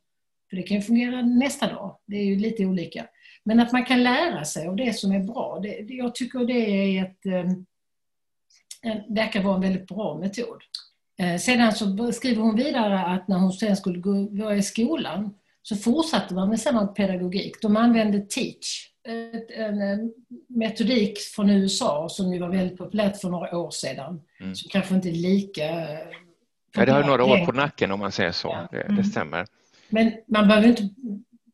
För 0.49 0.55
det 0.57 0.63
kan 0.63 0.77
ju 0.77 0.83
fungera 0.83 1.21
nästa 1.21 1.67
dag, 1.67 1.95
det 2.05 2.15
är 2.17 2.23
ju 2.25 2.35
lite 2.35 2.65
olika. 2.65 3.05
Men 3.43 3.59
att 3.59 3.71
man 3.71 3.85
kan 3.85 4.03
lära 4.03 4.45
sig 4.45 4.67
av 4.67 4.75
det 4.75 4.93
som 4.95 5.11
är 5.11 5.19
bra, 5.19 5.59
det, 5.63 5.85
jag 5.89 6.15
tycker 6.15 6.39
det 6.39 6.53
är 6.53 7.03
ett, 7.03 7.25
eh, 7.25 7.51
en- 8.81 9.15
verkar 9.15 9.43
vara 9.43 9.55
en 9.55 9.61
väldigt 9.61 9.87
bra 9.87 10.17
metod. 10.17 10.61
Eh, 11.19 11.37
Sedan 11.37 11.73
så 11.73 12.11
skriver 12.11 12.41
hon 12.41 12.55
vidare 12.55 12.99
att 13.05 13.27
när 13.27 13.37
hon 13.37 13.53
sen 13.53 13.77
skulle 13.77 13.99
gå, 13.99 14.27
vara 14.43 14.55
i 14.55 14.63
skolan 14.63 15.33
så 15.61 15.75
fortsatte 15.75 16.33
man 16.33 16.49
med 16.49 16.59
samma 16.59 16.87
pedagogik. 16.87 17.61
De 17.61 17.77
använde 17.77 18.19
Teach, 18.21 18.85
en 19.57 20.13
metodik 20.47 21.19
från 21.19 21.49
USA 21.49 22.09
som 22.09 22.33
ju 22.33 22.39
var 22.39 22.49
väldigt 22.49 22.77
populärt 22.77 23.17
för 23.17 23.29
några 23.29 23.57
år 23.57 23.71
sedan. 23.71 24.21
Mm. 24.39 24.55
Som 24.55 24.69
kanske 24.69 24.95
inte 24.95 25.09
är 25.09 25.13
lika 25.13 25.63
Ja, 26.75 26.85
det 26.85 26.91
har 26.91 27.03
några 27.03 27.23
år 27.23 27.45
på 27.45 27.51
nacken 27.51 27.91
om 27.91 27.99
man 27.99 28.11
säger 28.11 28.31
så. 28.31 28.47
Ja. 28.47 28.67
Det, 28.71 28.81
Mm. 28.81 28.95
det 28.95 29.03
stämmer. 29.03 29.45
Men 29.89 30.11
man 30.27 30.47
behöver 30.47 30.67
inte 30.67 30.89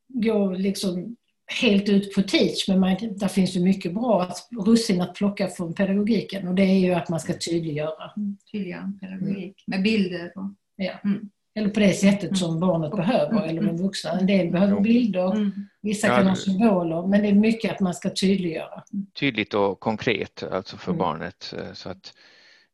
gå 0.07 0.51
liksom 0.51 1.15
helt 1.61 1.89
ut 1.89 2.15
på 2.15 2.21
teach, 2.21 2.67
men 2.67 2.79
man, 2.79 2.97
där 3.11 3.27
finns 3.27 3.55
ju 3.55 3.59
mycket 3.59 3.93
bra 3.93 4.21
att, 4.21 4.49
russin 4.65 5.01
att 5.01 5.13
plocka 5.13 5.47
från 5.47 5.73
pedagogiken 5.73 6.47
och 6.47 6.55
det 6.55 6.63
är 6.63 6.79
ju 6.79 6.93
att 6.93 7.09
man 7.09 7.19
ska 7.19 7.33
tydliggöra. 7.33 8.11
Tydliga 8.51 8.93
pedagogik 9.01 9.63
med 9.67 9.83
bilder. 9.83 10.31
Och, 10.35 10.53
Ja. 10.77 10.91
Mm. 11.03 11.29
Eller 11.57 11.69
på 11.69 11.79
det 11.79 11.93
sättet 11.93 12.37
som 12.37 12.59
barnet 12.59 12.91
behöver, 12.91 13.47
eller 13.47 13.61
den 13.61 13.77
vuxna. 13.77 14.11
En 14.11 14.27
del 14.27 14.51
behöver 14.51 14.81
bilder, 14.81 15.31
mm. 15.35 15.51
vissa 15.81 16.07
Ja, 16.07 16.15
kan 16.15 16.27
ha 16.27 16.35
symboler, 16.35 17.07
men 17.07 17.21
det 17.21 17.27
är 17.27 17.33
mycket 17.33 17.71
att 17.71 17.79
man 17.79 17.93
ska 17.93 18.09
tydliggöra. 18.09 18.83
Tydligt 19.19 19.53
och 19.53 19.79
konkret 19.79 20.43
alltså 20.43 20.77
för 20.77 20.91
Mm. 20.91 20.99
barnet. 20.99 21.53
eh, 21.57 21.73
Så 21.73 21.89
att, 21.89 22.13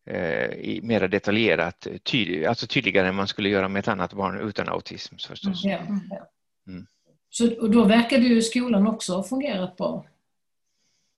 eh, 0.05 0.45
i- 0.45 0.79
mera 0.83 1.07
detaljerat, 1.07 1.87
tyd, 2.03 2.45
alltså 2.45 2.67
tydligare 2.67 3.07
än 3.07 3.15
man 3.15 3.27
skulle 3.27 3.49
göra 3.49 3.67
med 3.67 3.79
ett 3.79 3.87
annat 3.87 4.13
barn 4.13 4.39
utan 4.49 4.69
autism 4.69 5.15
förstås. 5.27 5.61
Ja, 5.63 5.77
Mm. 5.77 5.99
ja. 6.09 6.27
Mm. 6.67 6.85
Så, 7.29 7.61
och 7.61 7.71
då 7.71 7.83
verkar 7.85 8.17
det 8.17 8.23
ju 8.25 8.41
skolan 8.41 8.87
också 8.87 9.13
ha 9.15 9.23
fungerat 9.23 9.77
bra. 9.77 10.05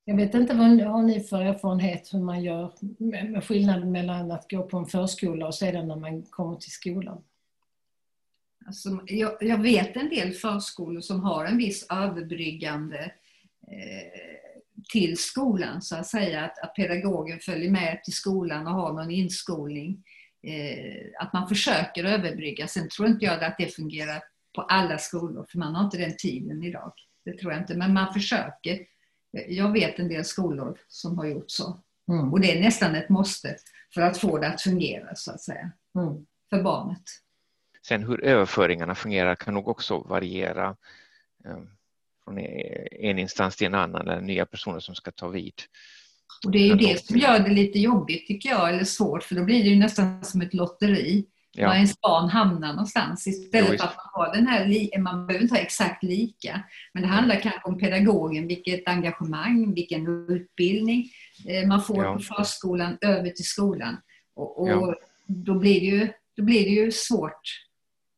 Jag 0.06 0.16
vet 0.16 0.34
inte 0.34 0.54
vad 0.54 0.70
ni- 0.70 0.84
har 0.84 1.04
ni 1.04 1.20
för 1.20 1.42
erfarenhet 1.42 2.14
hur 2.14 2.20
man 2.20 2.44
gör 2.44 2.72
med, 2.98 3.32
med 3.32 3.44
skillnaden 3.44 3.92
mellan 3.92 4.32
att 4.32 4.50
gå 4.52 4.64
på 4.64 4.78
en 4.78 4.86
förskola 4.86 5.48
och 5.48 5.56
sedan 5.56 5.88
när 5.88 5.96
man 5.96 6.24
kommer 6.24 6.56
till 6.56 6.72
skolan. 6.72 7.24
Alltså, 8.66 9.00
jag, 9.06 9.38
jag 9.40 9.62
vet 9.62 9.96
en 9.98 10.10
del 10.10 10.32
förskolor 10.34 11.02
som 11.02 11.24
har 11.24 11.46
en 11.46 11.58
viss 11.58 11.86
överbryggande 11.90 13.12
eh, 13.68 14.43
till 14.90 15.18
skolan 15.18 15.82
så 15.82 15.96
att 15.96 16.08
säga. 16.08 16.46
Att, 16.46 16.60
att 16.60 16.76
pedagogen 16.76 17.40
följer 17.40 17.72
med 17.72 18.04
till 18.04 18.14
skolan 18.14 18.68
och 18.68 18.74
har 18.74 18.94
någon 18.94 19.12
inskolning. 19.12 20.04
Eh, 20.48 21.06
att 21.20 21.34
man 21.34 21.48
försöker 21.48 22.04
överbrygga. 22.04 22.68
Sen 22.68 22.90
tror 22.90 23.08
inte 23.08 23.26
jag 23.26 23.44
att 23.44 23.58
det 23.58 23.76
fungerar 23.76 24.24
på 24.56 24.62
alla 24.62 24.98
skolor 24.98 25.46
för 25.50 25.60
man 25.60 25.76
har 25.76 25.84
inte 25.84 25.98
den 25.98 26.18
tiden 26.18 26.64
idag. 26.64 26.94
Det 27.26 27.38
tror 27.38 27.52
jag 27.52 27.62
inte, 27.62 27.78
men 27.78 27.94
man 27.94 28.14
försöker. 28.14 28.80
Jag 29.48 29.72
vet 29.72 30.00
en 30.00 30.10
del 30.10 30.26
skolor 30.26 30.78
som 30.88 31.18
har 31.18 31.26
gjort 31.26 31.52
så. 31.52 31.80
Mm. 32.12 32.34
Och 32.34 32.40
det 32.40 32.58
är 32.58 32.62
nästan 32.62 32.96
ett 32.96 33.10
måste 33.10 33.56
för 33.94 34.02
att 34.02 34.18
få 34.18 34.38
det 34.38 34.48
att 34.48 34.62
fungera 34.62 35.16
så 35.16 35.32
att 35.32 35.42
säga. 35.42 35.72
Mm. 35.96 36.26
För 36.50 36.64
barnet. 36.64 37.04
Sen 37.88 38.04
hur 38.04 38.24
överföringarna 38.24 38.96
fungerar 38.96 39.36
kan 39.36 39.54
nog 39.54 39.68
också 39.68 40.00
variera 40.00 40.76
eh, 41.46 41.60
från 42.24 42.38
en 43.02 43.20
instans 43.20 43.56
till 43.56 43.68
en 43.68 43.76
annan 43.76 44.08
eller 44.08 44.22
nya 44.22 44.46
personer 44.46 44.80
som 44.80 44.96
ska 44.96 45.12
ta 45.12 45.28
vid. 45.28 45.54
Och 46.46 46.52
det 46.52 46.58
är 46.58 46.68
ju 46.68 46.76
det 46.76 47.06
som 47.06 47.18
gör 47.18 47.40
det 47.40 47.50
lite 47.52 47.80
jobbigt 47.80 48.28
tycker 48.28 48.50
jag, 48.50 48.70
eller 48.70 48.84
svårt, 48.84 49.24
för 49.24 49.36
då 49.36 49.44
blir 49.44 49.64
det 49.64 49.70
ju 49.70 49.76
nästan 49.76 50.26
som 50.26 50.42
ett 50.42 50.54
lotteri. 50.54 51.26
Var 51.58 51.64
Ja, 51.64 51.76
ens 51.76 52.02
barn 52.02 52.30
hamnar 52.30 52.68
någonstans 52.74 53.28
istället 53.28 53.70
Jo, 53.72 53.78
för 53.78 53.84
att 53.86 53.96
man 53.98 54.06
har 54.14 54.36
den 54.36 54.48
här, 54.48 55.00
man 55.00 55.28
behöver 55.28 55.44
inte 55.44 55.56
ha 55.56 55.62
exakt 55.62 56.04
lika, 56.04 56.64
men 56.94 57.04
det 57.04 57.10
handlar 57.10 57.36
kanske 57.40 57.62
om 57.70 57.78
pedagogen, 57.80 58.48
vilket 58.48 58.88
engagemang, 58.88 59.74
vilken 59.74 60.28
utbildning 60.30 61.10
eh, 61.48 61.68
man 61.68 61.84
får 61.84 62.04
Ja. 62.06 62.14
på 62.14 62.20
förskolan 62.20 62.98
över 63.02 63.30
till 63.30 63.46
skolan. 63.46 63.98
Och, 64.34 64.62
och 64.62 64.70
Ja. 64.70 64.96
då, 65.28 65.60
blir 65.60 65.80
det 65.80 65.86
ju, 65.86 66.08
då 66.38 66.44
blir 66.44 66.64
det 66.64 66.70
ju 66.72 66.92
svårt 66.92 67.62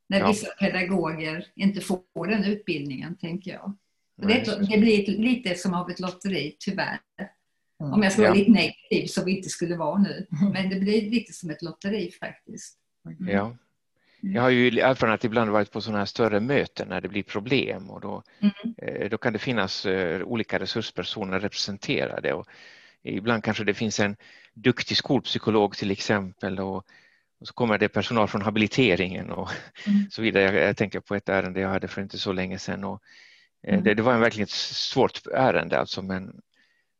när 0.09 0.19
Ja. 0.19 0.27
vissa 0.27 0.47
pedagoger 0.59 1.45
inte 1.55 1.81
får 1.81 2.27
den 2.27 2.43
utbildningen, 2.43 3.17
tänker 3.17 3.51
jag. 3.51 3.77
Nej, 4.17 4.43
det, 4.45 4.67
det 4.69 4.77
blir 4.77 5.01
ett, 5.01 5.07
lite 5.07 5.55
som 5.55 5.73
av 5.73 5.89
ett 5.89 5.99
lotteri, 5.99 6.55
tyvärr. 6.59 6.99
Mm. 7.81 7.93
Om 7.93 8.03
jag 8.03 8.11
ska 8.11 8.21
vara 8.21 8.31
Ja. 8.31 8.35
lite 8.35 8.51
negativ, 8.51 9.07
som 9.07 9.25
vi 9.25 9.37
inte 9.37 9.49
skulle 9.49 9.75
vara 9.75 9.97
nu. 9.99 10.27
Men 10.53 10.69
det 10.69 10.75
blir 10.75 11.09
lite 11.11 11.33
som 11.33 11.49
ett 11.49 11.61
lotteri 11.61 12.11
faktiskt. 12.11 12.77
Ja. 13.19 13.55
Jag 14.21 14.41
har 14.41 14.49
ju 14.49 14.79
erfarenhet 14.79 15.23
ibland 15.23 15.51
varit 15.51 15.71
på 15.71 15.81
sådana 15.81 15.97
här 15.97 16.05
större 16.05 16.39
möten 16.39 16.87
när 16.87 17.01
det 17.01 17.09
blir 17.09 17.23
problem 17.23 17.89
och 17.89 18.01
då, 18.01 18.23
Mm. 18.39 18.53
eh, 18.77 19.09
då 19.09 19.17
kan 19.17 19.33
det 19.33 19.39
finnas 19.39 19.85
eh, 19.85 20.21
olika 20.21 20.59
resurspersoner 20.59 21.39
representerade. 21.39 22.33
Och 22.33 22.47
ibland 23.03 23.43
kanske 23.43 23.63
det 23.63 23.73
finns 23.73 23.99
en 23.99 24.15
duktig 24.53 24.97
skolpsykolog 24.97 25.75
till 25.75 25.91
exempel 25.91 26.59
och, 26.59 26.75
och 27.39 27.47
så 27.47 27.53
kommer 27.53 27.77
det 27.77 27.87
personal 27.89 28.27
från 28.27 28.41
habiliteringen 28.41 29.31
och 29.31 29.49
Mm. 29.87 30.09
så 30.11 30.21
vidare. 30.21 30.43
Jag, 30.43 30.55
jag 30.55 30.77
tänker 30.77 30.99
på 30.99 31.15
ett 31.15 31.29
ärende 31.29 31.59
jag 31.59 31.69
hade 31.69 31.87
för 31.87 32.01
inte 32.01 32.17
så 32.17 32.31
länge 32.33 32.59
sedan. 32.59 32.83
Och, 32.83 33.01
Mm. 33.67 33.83
det, 33.83 33.93
det 33.93 34.01
var 34.01 34.13
en 34.13 34.19
verkligen 34.19 34.47
svårt 34.51 35.27
ärende 35.33 35.79
alltså 35.79 36.01
men 36.01 36.41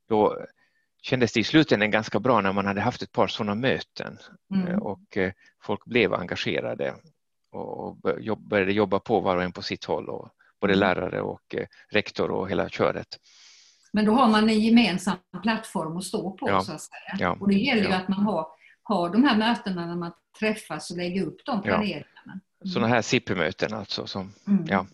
då 0.10 0.46
kändes 1.02 1.34
det 1.34 1.40
i 1.40 1.44
slutändan 1.44 1.92
ganska 1.92 2.20
bra 2.20 2.42
när 2.42 2.54
man 2.54 2.66
hade 2.66 2.82
haft 2.82 3.02
ett 3.02 3.12
par 3.12 3.28
sådana 3.28 3.56
möten 3.56 4.18
Mm. 4.54 4.68
Eh, 4.68 4.78
och 4.78 5.18
eh, 5.18 5.32
folk 5.64 5.86
blev 5.86 6.14
engagerade 6.14 6.96
och 7.52 7.98
började 8.50 8.72
jobba 8.74 9.00
på 9.00 9.20
var 9.20 9.38
och 9.38 9.44
en 9.44 9.52
på 9.52 9.62
sitt 9.62 9.86
håll, 9.86 10.10
och 10.10 10.30
både 10.62 10.74
Mm. 10.74 10.80
lärare 10.80 11.22
och 11.22 11.56
eh, 11.56 11.66
rektor 11.90 12.32
och 12.32 12.50
hela 12.50 12.70
köret. 12.70 13.08
Men 13.94 14.06
då 14.06 14.12
har 14.12 14.28
man 14.28 14.50
en 14.50 14.60
gemensam 14.60 15.18
plattform 15.44 15.98
att 15.98 16.04
stå 16.04 16.32
på 16.32 16.50
Ja. 16.50 16.62
så 16.62 16.72
att 16.72 16.82
säga. 16.82 17.16
Ja. 17.20 17.38
Och 17.40 17.48
det 17.50 17.56
gäller 17.56 17.84
ju 17.84 17.90
Ja. 17.90 17.96
att 17.96 18.08
man 18.08 18.20
har, 18.20 18.48
har 18.84 19.10
de 19.10 19.24
här 19.24 19.38
mötena 19.38 19.86
när 19.86 19.96
man 19.96 20.12
träffas 20.40 20.92
och 20.92 20.98
lägger 20.98 21.24
upp 21.26 21.38
de 21.46 21.62
planeringarna. 21.62 22.40
Sådana 22.74 22.88
här 22.88 23.02
SIP-möten 23.02 23.74
alltså. 23.74 24.08
Som, 24.08 24.34
Mm. 24.48 24.66
ja. 24.68 24.86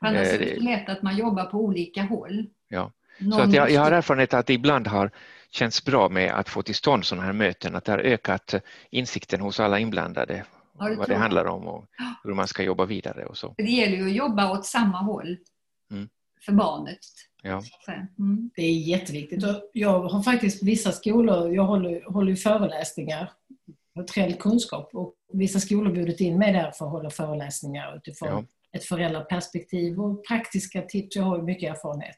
Annars 0.00 0.28
är 0.28 0.38
det 0.38 0.60
lätt 0.60 0.88
att 0.88 1.02
man 1.02 1.16
jobbar 1.16 1.44
på 1.44 1.58
olika 1.58 2.02
håll. 2.02 2.46
Ja. 2.68 2.92
Någon 3.18 3.32
Så 3.32 3.40
att 3.40 3.52
jag, 3.52 3.70
jag 3.70 3.80
har 3.80 3.92
erfarenhet 3.92 4.34
att 4.34 4.46
det 4.46 4.52
ibland 4.54 4.86
har 4.86 5.10
känts 5.50 5.84
bra 5.84 6.08
med 6.08 6.32
att 6.34 6.48
få 6.48 6.62
till 6.62 6.74
stånd 6.74 7.04
sådana 7.04 7.26
här 7.26 7.32
möten, 7.32 7.74
att 7.76 7.84
det 7.84 7.92
har 7.92 7.98
ökat 7.98 8.54
eh, 8.54 8.60
insikten 8.90 9.40
hos 9.40 9.60
alla 9.60 9.78
inblandade 9.78 10.44
Ja, 10.78 10.88
det 10.88 10.96
vad 10.96 11.08
det 11.08 11.16
handlar 11.16 11.44
om 11.44 11.66
och 11.66 11.84
hur 12.24 12.34
man 12.34 12.48
ska 12.48 12.62
jobba 12.62 12.84
vidare 12.84 13.26
och 13.26 13.36
så. 13.36 13.54
Det 13.56 13.62
gäller 13.62 13.96
ju 13.96 14.06
att 14.06 14.16
jobba 14.16 14.52
åt 14.52 14.66
samma 14.66 14.98
håll 14.98 15.36
Mm. 15.90 16.08
för 16.46 16.52
barnet. 16.52 16.98
Ja. 17.42 17.62
Mm. 18.18 18.50
Det 18.56 18.62
är 18.62 18.72
jätteviktigt. 18.72 19.44
Och 19.44 19.70
jag 19.72 20.02
har 20.02 20.22
faktiskt 20.22 20.62
vissa 20.62 20.92
skolor, 20.92 21.54
jag 21.54 21.64
håller, 21.64 22.04
håller 22.12 22.34
föreläsningar 22.34 23.32
på 23.94 24.02
Trell 24.02 24.34
kunskap 24.34 24.90
och 24.94 25.14
vissa 25.32 25.60
skolor 25.60 25.92
bjudit 25.92 26.20
in 26.20 26.38
mig 26.38 26.52
där 26.52 26.70
för 26.70 26.84
att 26.84 26.90
hålla 26.90 27.10
föreläsningar 27.10 27.96
utifrån 27.96 28.28
Ja. 28.28 28.44
Ett 28.76 28.84
föräldraperspektiv 28.84 30.00
och 30.00 30.26
praktiska 30.26 30.82
tips. 30.82 31.16
Jag 31.16 31.22
har 31.22 31.36
ju 31.36 31.42
mycket 31.42 31.70
erfarenhet. 31.70 32.16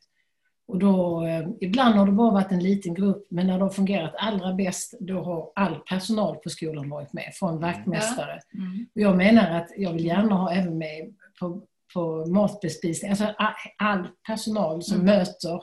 Och 0.66 0.78
då, 0.78 1.24
eh, 1.26 1.48
ibland 1.60 1.94
har 1.94 2.06
det 2.06 2.12
bara 2.12 2.30
varit 2.30 2.52
en 2.52 2.62
liten 2.62 2.94
grupp, 2.94 3.26
men 3.30 3.46
när 3.46 3.58
det 3.58 3.64
har 3.64 3.70
fungerat 3.70 4.14
allra 4.18 4.54
bäst, 4.54 4.94
då 5.00 5.22
har 5.22 5.52
all 5.54 5.74
personal 5.74 6.36
på 6.36 6.50
skolan 6.50 6.90
varit 6.90 7.12
med, 7.12 7.30
från 7.34 7.60
vaktmästare. 7.60 8.40
Ja. 8.50 8.58
Mm. 8.58 8.86
Jag 8.92 9.16
menar 9.16 9.50
att 9.60 9.68
jag 9.76 9.92
vill 9.92 10.04
gärna 10.04 10.34
ha 10.34 10.52
även 10.52 10.78
med 10.78 11.14
på, 11.40 11.62
på 11.94 12.26
matbespisning, 12.26 13.10
alltså 13.10 13.34
all 13.78 14.08
personal 14.26 14.82
som 14.82 15.00
mm. 15.00 15.06
möter 15.06 15.62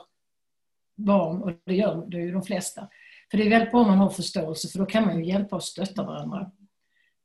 barn, 0.96 1.42
och 1.42 1.52
det 1.66 1.74
gör 1.74 2.06
det 2.06 2.16
ju 2.16 2.32
de 2.32 2.42
flesta. 2.42 2.88
För 3.30 3.38
det 3.38 3.46
är 3.46 3.50
väldigt 3.50 3.70
bra 3.70 3.80
om 3.80 3.86
man 3.86 3.98
har 3.98 4.10
förståelse, 4.10 4.68
för 4.68 4.78
då 4.78 4.86
kan 4.86 5.06
man 5.06 5.18
ju 5.18 5.24
hjälpa 5.24 5.56
och 5.56 5.62
stötta 5.62 6.04
varandra. 6.04 6.50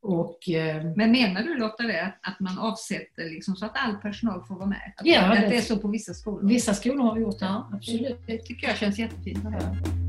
Och, 0.06 0.50
eh, 0.50 0.84
Men 0.96 1.12
menar 1.12 1.44
du 1.44 1.58
Lotta 1.58 1.84
det, 1.84 2.14
att 2.22 2.40
man 2.40 2.60
avsätter 2.60 3.30
liksom 3.30 3.56
så 3.56 3.66
att 3.66 3.72
all 3.76 3.96
personal 3.96 4.44
får 4.48 4.56
vara 4.56 4.66
med? 4.66 4.94
Att, 4.98 5.06
ja, 5.06 5.22
att 5.22 5.42
det, 5.42 5.48
det 5.48 5.58
är 5.58 5.62
så 5.62 5.78
på 5.78 5.88
vissa 5.88 6.14
skolor? 6.14 6.48
Vissa 6.48 6.74
skolor 6.74 7.04
har 7.04 7.18
gjort 7.18 7.40
det, 7.40 7.46
ja, 7.46 7.70
absolut. 7.74 8.24
Det, 8.28 8.34
det 8.34 8.38
tycker 8.38 8.68
jag 8.68 8.78
känns 8.78 9.00
jättefint. 9.00 9.40
Ja. 9.44 10.05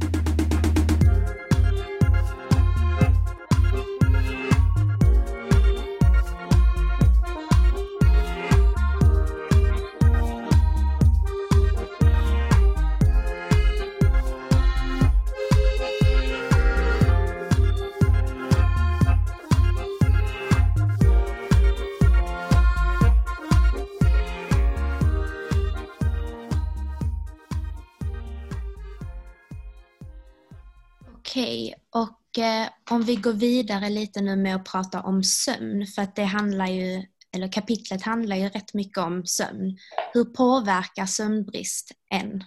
Eh, 32.39 32.69
om 32.91 33.03
vi 33.03 33.17
går 33.17 33.33
vidare 33.33 33.89
lite 33.89 34.21
nu 34.21 34.37
med 34.37 34.57
att 34.57 34.65
prata 34.65 35.01
om 35.01 35.23
sömn, 35.23 35.87
för 35.87 36.03
att 36.03 36.17
det 36.17 36.25
handlar 36.25 36.67
ju, 36.67 37.03
eller 37.35 37.53
kapitlet 37.53 38.03
handlar 38.03 38.37
ju 38.37 38.49
rätt 38.49 38.75
mycket 38.75 38.99
om 38.99 39.27
sömn. 39.27 39.79
Hur 40.15 40.25
påverkar 40.25 41.07
sömnbrist 41.07 41.93
en? 42.11 42.45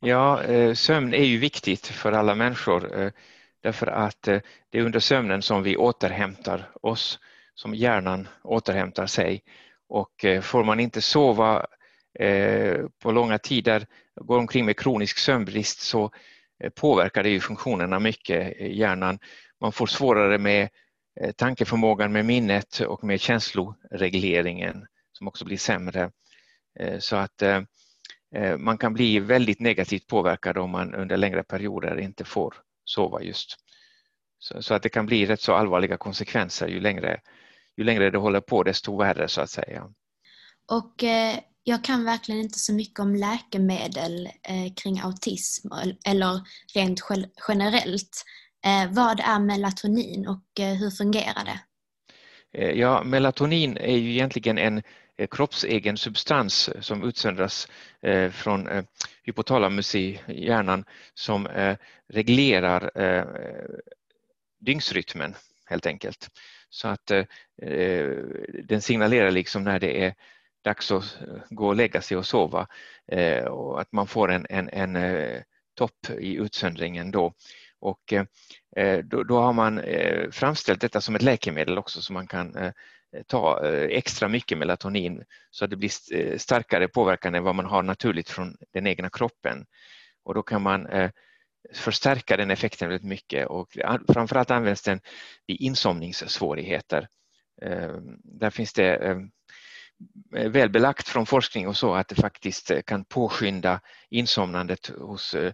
Ja, 0.00 0.42
eh, 0.42 0.74
sömn 0.74 1.14
är 1.14 1.24
ju 1.24 1.38
viktigt 1.38 1.86
för 1.86 2.12
alla 2.12 2.34
människor 2.34 3.00
eh, 3.00 3.10
därför 3.62 3.86
att 3.86 4.22
det 4.22 4.42
är 4.78 4.82
under 4.82 5.00
sömnen 5.00 5.42
som 5.42 5.62
vi 5.62 5.76
återhämtar 5.76 6.70
oss, 6.82 7.18
som 7.54 7.74
hjärnan 7.74 8.28
återhämtar 8.42 9.06
sig. 9.06 9.42
Och 9.88 10.24
får 10.42 10.64
man 10.64 10.80
inte 10.80 11.02
sova 11.02 11.66
på 13.02 13.12
långa 13.12 13.38
tider, 13.38 13.86
går 14.20 14.38
omkring 14.38 14.64
med 14.64 14.76
kronisk 14.76 15.18
sömnbrist 15.18 15.80
så 15.80 16.10
Eh, 16.60 16.70
påverkar 16.70 17.22
det 17.22 17.28
ju 17.28 17.40
funktionerna 17.40 17.98
mycket 17.98 18.56
i 18.60 18.78
hjärnan. 18.78 19.18
Man 19.60 19.72
får 19.72 19.86
svårare 19.86 20.38
med 20.38 20.68
eh, 21.20 21.32
tankeförmågan, 21.32 22.12
med 22.12 22.24
minnet 22.24 22.80
och 22.80 23.04
med 23.04 23.20
känsloregleringen 23.20 24.86
som 25.12 25.28
också 25.28 25.44
blir 25.44 25.56
sämre. 25.56 26.10
Eh, 26.80 26.98
så 26.98 27.16
att 27.16 27.42
man 28.58 28.78
kan 28.78 28.94
bli 28.94 29.18
väldigt 29.18 29.60
negativt 29.60 30.06
påverkad 30.06 30.58
om 30.58 30.70
man 30.70 30.94
under 30.94 31.16
längre 31.16 31.42
perioder 31.42 32.00
inte 32.00 32.24
får 32.24 32.54
sova 32.84 33.22
just. 33.22 33.56
Så 34.38 34.74
att 34.74 34.82
det 34.82 34.88
kan 34.88 35.06
bli 35.06 35.26
rätt 35.26 35.40
så 35.40 35.54
allvarliga 35.54 35.96
konsekvenser 35.96 36.68
ju 36.68 36.80
längre, 36.80 37.20
ju 37.76 37.84
längre 37.84 38.10
det 38.10 38.18
håller 38.18 38.40
på 38.40 38.62
desto 38.62 38.98
värre 38.98 39.28
så 39.28 39.40
att 39.40 39.50
säga. 39.50 39.92
Och 40.72 41.04
jag 41.68 41.84
kan 41.84 42.04
verkligen 42.04 42.40
inte 42.40 42.58
så 42.58 42.72
mycket 42.72 43.00
om 43.00 43.14
läkemedel 43.14 44.26
eh, 44.26 44.72
kring 44.76 45.00
autism 45.00 45.68
eller 46.06 46.40
rent 46.74 47.00
generellt. 47.48 48.24
Eh, 48.64 48.92
vad 48.92 49.20
är 49.20 49.40
melatonin 49.40 50.26
och 50.26 50.60
eh, 50.60 50.74
hur 50.74 50.90
fungerar 50.90 51.44
det? 51.44 51.60
Eh, 52.58 52.70
ja, 52.70 53.02
melatonin 53.02 53.76
är 53.76 53.96
ju 53.96 54.10
egentligen 54.10 54.58
en 54.58 54.82
eh, 55.18 55.28
kroppsegen 55.30 55.96
substans 55.96 56.70
som 56.80 57.04
utsöndras 57.04 57.68
eh, 58.02 58.30
från 58.30 58.68
eh, 58.68 58.84
hypotalamus 59.22 59.94
i 59.94 60.20
hjärnan 60.28 60.84
som 61.14 61.48
reglerar 62.08 62.90
dygnsrytmen 64.60 65.34
helt 65.66 65.86
enkelt. 65.86 66.28
Så 66.70 66.88
att 66.88 67.10
den 68.64 68.82
signalerar 68.82 69.30
liksom 69.30 69.64
när 69.64 69.80
det 69.80 70.04
är 70.04 70.14
dags 70.66 70.90
att 70.90 71.20
eh, 71.20 71.36
gå 71.50 71.66
och 71.66 71.76
lägga 71.76 72.00
sig 72.00 72.16
och 72.16 72.26
sova 72.26 72.66
eh, 73.12 73.44
och 73.44 73.80
att 73.80 73.92
man 73.92 74.06
får 74.06 74.30
en, 74.32 74.46
en, 74.50 74.68
en 74.68 74.96
eh, 74.96 75.42
topp 75.74 76.10
i 76.18 76.34
utsöndringen 76.34 77.10
då. 77.10 77.32
Och 77.80 78.12
eh, 78.12 79.04
då, 79.04 79.22
då, 79.22 79.38
har 79.38 79.52
man 79.52 79.82
framställt 80.30 80.80
detta 80.80 81.00
som 81.00 81.16
ett 81.16 81.22
läkemedel 81.22 81.78
också 81.78 82.02
så 82.02 82.12
man 82.12 82.26
kan 82.26 82.72
ta 83.26 83.66
extra 83.90 84.28
mycket 84.28 84.58
melatonin 84.58 85.24
så 85.50 85.64
att 85.64 85.70
det 85.70 85.76
blir 85.76 86.38
starkare 86.38 86.88
påverkan 86.88 87.34
än 87.34 87.44
vad 87.44 87.54
man 87.54 87.66
har 87.66 87.82
naturligt 87.82 88.30
från 88.30 88.56
den 88.72 88.86
egna 88.86 89.10
kroppen. 89.10 89.66
Och 90.24 90.34
då 90.34 90.42
kan 90.42 90.62
man 90.62 90.88
förstärka 91.74 92.36
den 92.36 92.50
effekten 92.50 92.88
väldigt 92.88 93.08
mycket 93.08 93.46
och 93.46 93.78
framförallt 94.08 94.50
används 94.50 94.82
den 94.82 95.00
vid 95.46 95.60
insomningssvårigheter. 95.60 97.08
Där 98.22 98.50
finns 98.50 98.72
det 98.72 98.96
Eh, 98.96 99.16
Eh, 100.36 100.50
välbelagt 100.50 101.08
från 101.08 101.26
forskning 101.26 101.68
och 101.68 101.76
så 101.76 101.94
att 101.94 102.08
det 102.08 102.14
faktiskt 102.14 102.70
eh, 102.70 102.80
kan 102.82 103.04
påskynda 103.04 103.80
insomnandet 104.10 104.86
hos 104.86 105.34
eh, 105.34 105.52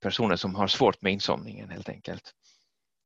personer 0.00 0.36
som 0.36 0.54
har 0.54 0.66
svårt 0.66 1.02
med 1.02 1.12
insomningen 1.12 1.70
helt 1.70 1.88
enkelt. 1.88 2.34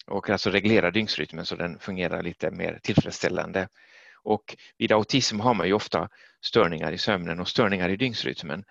Och 0.06 0.30
alltså 0.30 0.50
reglera 0.50 0.90
dygnsrytmen 0.90 1.46
så 1.46 1.56
den 1.56 1.78
fungerar 1.78 2.22
lite 2.22 2.50
mer 2.50 2.78
tillfredsställande. 2.82 3.68
Och 4.22 4.56
vid 4.78 4.92
autism 4.92 5.40
har 5.40 5.54
man 5.54 5.66
ju 5.66 5.72
ofta 5.72 6.08
störningar 6.40 6.92
i 6.92 6.98
sömnen 6.98 7.40
och 7.40 7.48
störningar 7.48 7.88
i 7.88 7.96
dygnsrytmen. 7.96 8.64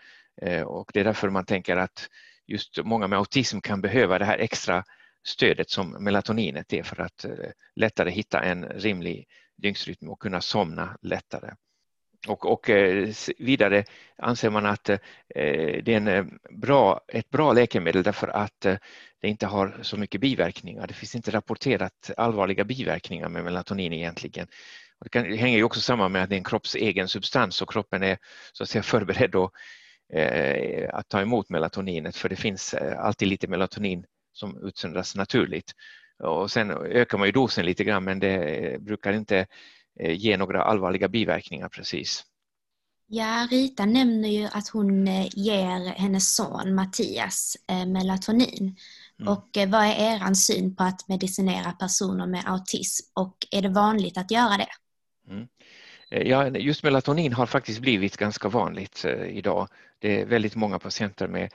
Och 0.65 0.91
det 0.93 0.99
är 0.99 1.03
därför 1.03 1.30
man 1.30 1.45
tänker 1.45 1.77
att 1.77 2.10
just 2.47 2.80
många 2.84 3.08
med 3.08 3.19
autism 3.19 3.60
kan 3.60 3.82
behöva 3.82 4.19
det 4.19 4.25
här 4.25 4.38
extra 4.38 4.84
stödet 5.27 5.69
som 5.69 6.03
melatoninet 6.03 6.73
är 6.73 6.84
för 6.84 7.01
att 7.01 7.25
lättare 7.75 8.10
hitta 8.10 8.43
en 8.43 8.65
rimlig 8.65 9.27
dygnsrytm 9.58 10.10
och 10.10 10.19
kunna 10.19 10.41
somna 10.41 10.97
lättare. 11.01 11.53
Och, 12.27 12.51
och 12.51 12.69
eh, 12.69 13.10
vidare 13.38 13.84
anser 14.17 14.49
man 14.49 14.65
att 14.65 14.89
eh, 14.89 14.97
det 15.84 15.88
är 15.88 15.97
en 15.97 16.08
eh, 16.08 16.25
bra, 16.49 17.01
ett 17.08 17.30
bra 17.30 17.53
läkemedel 17.53 18.03
därför 18.03 18.27
att 18.27 18.62
det 19.21 19.27
inte 19.27 19.47
har 19.47 19.80
så 19.82 19.97
mycket 19.97 20.21
biverkningar. 20.21 20.88
Det 20.88 20.93
finns 20.93 21.15
inte 21.15 21.32
rapporterat 21.32 22.12
allvarliga 22.17 22.63
biverkningar 22.63 23.30
med 23.30 23.43
melatonin 23.43 23.93
egentligen. 23.93 24.47
Och 24.99 25.03
det, 25.03 25.10
kan, 25.10 25.23
det 25.23 25.36
hänger 25.36 25.58
ju 25.58 25.63
också 25.63 25.82
samman 25.82 26.12
med 26.12 26.23
att 26.23 26.30
det 26.30 26.36
är 26.36 26.38
en 26.38 26.43
kroppsegen 26.43 27.08
substans 27.08 27.62
och 27.62 27.71
kroppen 27.71 28.03
är 28.03 28.17
så 28.53 28.63
att 28.63 28.69
säga 28.69 28.84
förberedd 28.84 29.36
att, 29.36 29.51
att 30.93 31.10
ta 31.10 31.21
emot 31.21 31.49
melatoninet 31.49 32.15
för 32.15 32.30
det 32.30 32.36
finns 32.36 32.73
alltid 32.73 33.27
lite 33.27 33.47
melatonin 33.47 34.06
som 34.34 34.67
utsöndras 34.67 35.15
naturligt. 35.15 35.71
Och 36.23 36.51
sen 36.51 36.71
ökar 36.71 37.17
man 37.17 37.27
ju 37.27 37.32
dosen 37.32 37.65
lite 37.65 37.84
grann 37.84 38.03
men 38.03 38.19
det 38.19 38.82
brukar 38.82 39.13
inte 39.13 39.47
ge 39.99 40.38
några 40.38 40.63
allvarliga 40.63 41.07
biverkningar 41.07 41.69
precis. 41.69 42.23
Ja, 43.10 43.47
Rita 43.51 43.86
nämner 43.86 44.29
ju 44.29 44.47
att 44.51 44.67
hon 44.69 45.07
eh, 45.07 45.27
ger 45.31 45.93
hennes 45.99 46.36
son 46.36 46.75
Mattias 46.75 47.57
eh, 47.69 47.86
melatonin. 47.86 48.75
Mm. 49.19 49.33
Och 49.33 49.49
vad 49.67 49.83
är 49.83 50.15
er 50.15 50.33
syn 50.33 50.75
på 50.75 50.83
att 50.83 51.07
medicinera 51.07 51.71
personer 51.71 52.27
med 52.27 52.43
autism 52.45 53.12
och 53.13 53.38
är 53.51 53.62
det 53.62 53.69
vanligt 53.69 54.17
att 54.17 54.31
göra 54.31 54.57
det? 54.57 54.69
Mm. 55.29 55.47
Ja, 56.10 56.47
just 56.47 56.83
melatonin 56.83 57.33
har 57.33 57.45
faktiskt 57.45 57.79
blivit 57.79 58.17
ganska 58.17 58.49
vanligt 58.49 59.05
idag. 59.29 59.67
Det 59.99 60.21
är 60.21 60.25
väldigt 60.25 60.55
många 60.55 60.79
patienter 60.79 61.27
med 61.27 61.51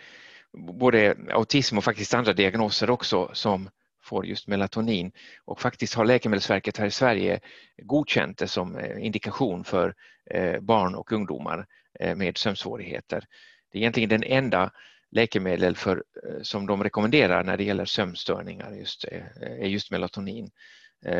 både 0.53 1.17
autism 1.31 1.79
och 1.79 1.85
faktiskt 1.85 2.15
andra 2.15 2.33
diagnoser 2.33 2.91
också 2.91 3.31
som 3.33 3.71
får 4.03 4.27
just 4.27 4.49
melatonin 4.49 5.13
och 5.45 5.61
faktiskt 5.61 5.95
har 5.95 6.05
Läkemedelsverket 6.05 6.77
här 6.77 6.87
i 6.87 6.91
Sverige 6.91 7.41
godkänt 7.83 8.39
det 8.39 8.49
som 8.49 8.77
eh, 8.77 9.05
indikation 9.07 9.65
för 9.65 9.95
eh, 10.31 10.61
barn 10.61 10.95
och 10.95 11.13
ungdomar 11.13 11.67
eh, 12.01 12.17
med 12.17 12.39
sömnsvårigheter. 12.39 13.25
Det 13.73 13.79
är 13.79 13.81
egentligen 13.81 14.09
den 14.09 14.25
enda 14.25 14.71
läkemedel 15.11 15.77
för, 15.77 16.05
som 16.43 16.67
de 16.67 16.83
rekommenderar 16.85 17.45
när 17.45 17.57
det 17.57 17.65
gäller 17.65 17.85
sömnstörningar 17.85 18.73
just, 18.73 19.05
är 19.41 19.67
just 19.67 19.91
melatonin. 19.91 20.51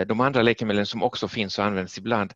De 0.07 0.21
andra 0.21 0.43
läkemedlen 0.43 0.87
som 0.87 1.03
också 1.03 1.29
finns 1.29 1.59
och 1.59 1.65
används 1.65 1.99
ibland 1.99 2.33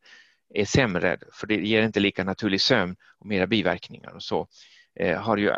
är 0.55 0.65
sämre 0.65 1.19
för 1.33 1.47
det 1.47 1.55
ger 1.55 1.83
inte 1.83 2.01
lika 2.01 2.25
naturlig 2.25 2.61
sömn 2.61 2.97
och 3.19 3.27
mera 3.27 3.47
biverkningar 3.47 4.11
och 4.11 4.23
så. 4.23 4.49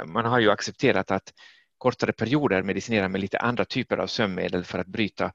Man 0.07 0.25
har 0.25 0.41
ju 0.41 0.51
accepterat 0.51 1.11
att 1.11 1.33
kortare 1.79 2.13
perioder 2.13 2.63
medicinera 2.63 3.09
med 3.09 3.21
lite 3.21 3.39
andra 3.39 3.65
typer 3.65 3.97
av 3.97 4.07
sömnmedel 4.07 4.65
för 4.65 4.79
att 4.79 4.87
bryta 4.87 5.33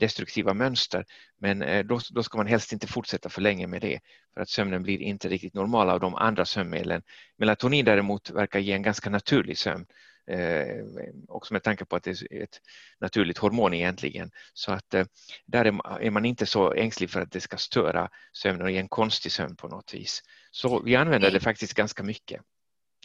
destruktiva 0.00 0.54
mönster. 0.54 1.04
Men 1.40 1.86
då, 1.86 2.00
då 2.10 2.22
ska 2.22 2.38
man 2.38 2.46
helst 2.46 2.72
inte 2.72 2.86
fortsätta 2.86 3.28
för 3.28 3.40
länge 3.40 3.66
med 3.66 3.80
det 3.80 4.00
för 4.34 4.40
att 4.40 4.48
sömnen 4.48 4.82
blir 4.82 5.02
inte 5.02 5.28
riktigt 5.28 5.54
normal 5.54 5.90
av 5.90 6.00
de 6.00 6.14
andra 6.14 6.44
sömnmedlen. 6.44 7.02
Melatonin 7.38 7.84
däremot 7.84 8.30
verkar 8.30 8.58
ge 8.58 8.72
en 8.72 8.82
ganska 8.82 9.10
naturlig 9.10 9.58
sömn 9.58 9.86
Eh, 10.30 10.84
också 11.28 11.52
med 11.52 11.62
tanke 11.62 11.84
på 11.84 11.96
att 11.96 12.02
det 12.02 12.10
är 12.10 12.42
ett 12.42 12.60
naturligt 13.00 13.38
hormon 13.38 13.74
egentligen. 13.74 14.30
Så 14.52 14.72
att 14.72 14.94
eh, 14.94 15.06
där 15.46 15.64
är 16.00 16.10
man 16.10 16.24
inte 16.24 16.46
så 16.46 16.72
ängslig 16.72 17.10
för 17.10 17.20
att 17.20 17.32
det 17.32 17.40
ska 17.40 17.56
störa 17.56 18.08
sömnen 18.32 18.62
och 18.62 18.70
ge 18.70 18.78
en 18.78 18.88
konstig 18.88 19.32
sömn 19.32 19.56
på 19.56 19.68
något 19.68 19.94
vis. 19.94 20.22
Så 20.50 20.82
vi 20.82 20.96
använder 20.96 21.30
det 21.30 21.40
faktiskt 21.40 21.74
ganska 21.74 22.02
mycket. 22.02 22.40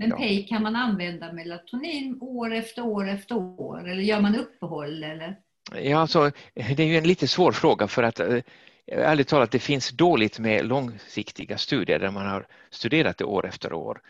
Men 0.02 0.10
ja. 0.10 0.18
Pej, 0.18 0.48
kan 0.48 0.64
man 0.64 0.76
använda 0.76 1.34
melatonin 1.34 2.18
år 2.22 2.54
efter 2.54 2.86
år 2.86 3.10
efter 3.10 3.36
år 3.36 3.90
eller 3.90 4.02
gör 4.02 4.22
man 4.22 4.36
uppehåll? 4.36 5.04
Eller? 5.04 5.36
Ja, 5.82 6.00
alltså, 6.00 6.32
det 6.54 6.80
är 6.80 6.88
ju 6.88 6.98
en 6.98 7.08
lite 7.08 7.28
svår 7.28 7.52
fråga 7.52 7.88
för 7.88 8.04
att 8.04 8.20
eh, 8.20 8.40
ärligt 8.88 9.28
talat 9.28 9.52
det 9.52 9.60
finns 9.60 9.90
dåligt 9.90 10.40
med 10.40 10.66
långsiktiga 10.66 11.58
studier 11.58 12.00
där 12.00 12.12
man 12.12 12.28
har 12.28 12.48
studerat 12.70 13.18
det 13.18 13.24
år 13.24 13.48
efter 13.48 13.74
år. 13.74 14.02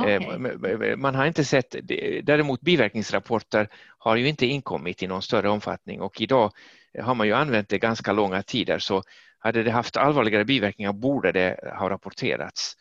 Okay. 0.00 0.14
Eh, 0.14 0.96
man 0.96 1.14
har 1.14 1.26
inte 1.26 1.44
sett, 1.44 1.76
däremot 2.22 2.60
biverkningsrapporter 2.60 3.68
har 3.98 4.16
ju 4.16 4.28
inte 4.28 4.46
inkommit 4.46 5.02
i 5.02 5.06
någon 5.06 5.22
större 5.22 5.48
omfattning 5.48 6.00
och 6.00 6.20
idag 6.20 6.52
har 7.02 7.14
man 7.14 7.26
ju 7.26 7.32
använt 7.32 7.68
det 7.68 7.78
ganska 7.78 8.12
långa 8.12 8.42
tider 8.42 8.78
så 8.78 9.02
hade 9.38 9.62
det 9.62 9.70
haft 9.70 9.96
allvarligare 9.96 10.44
biverkningar 10.44 10.92
borde 10.92 11.32
det 11.32 11.74
ha 11.78 11.90
rapporterats. 11.90 12.76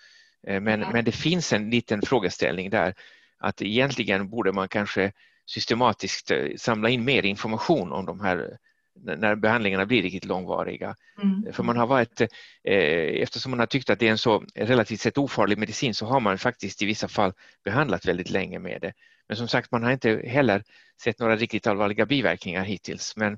Eh, 0.48 0.62
men, 0.62 0.80
men 0.80 1.06
det 1.06 1.12
finns 1.12 1.54
en 1.54 1.70
liten 1.70 2.02
frågeställning 2.02 2.70
där 2.70 2.94
att 3.40 3.62
egentligen 3.62 4.30
borde 4.30 4.52
man 4.52 4.68
kanske 4.68 5.12
systematiskt 5.46 6.32
eh, 6.32 6.48
samla 6.58 6.90
in 6.90 7.06
mer 7.06 7.26
information 7.26 7.92
om 7.92 8.06
de 8.06 8.20
här 8.20 8.58
när 9.04 9.36
behandlingarna 9.36 9.86
blir 9.86 10.02
riktigt 10.02 10.26
långvariga. 10.26 10.96
Mm. 11.22 11.54
För 11.54 11.64
man 11.64 11.78
har 11.78 11.88
varit, 11.88 12.22
eh, 12.22 13.22
eftersom 13.22 13.50
man 13.50 13.60
har 13.60 13.66
tyckt 13.66 13.90
att 13.90 14.00
det 14.00 14.08
är 14.08 14.12
en 14.12 14.18
så 14.18 14.44
relativt 14.56 15.02
sett 15.02 15.18
ofarlig 15.18 15.58
medicin 15.58 15.94
så 15.94 16.06
har 16.06 16.20
man 16.20 16.38
faktiskt 16.38 16.82
i 16.82 16.86
vissa 16.86 17.08
fall 17.08 17.34
behandlat 17.64 18.06
väldigt 18.06 18.30
länge 18.30 18.60
med 18.60 18.82
det. 18.82 18.94
Men 19.28 19.38
som 19.38 19.48
sagt, 19.48 19.72
man 19.72 19.84
har 19.84 19.92
inte 19.92 20.22
heller 20.26 20.64
sett 21.02 21.20
några 21.20 21.36
riktigt 21.36 21.68
allvarliga 21.68 22.06
biverkningar 22.06 22.64
hittills. 22.64 23.16
Men 23.16 23.38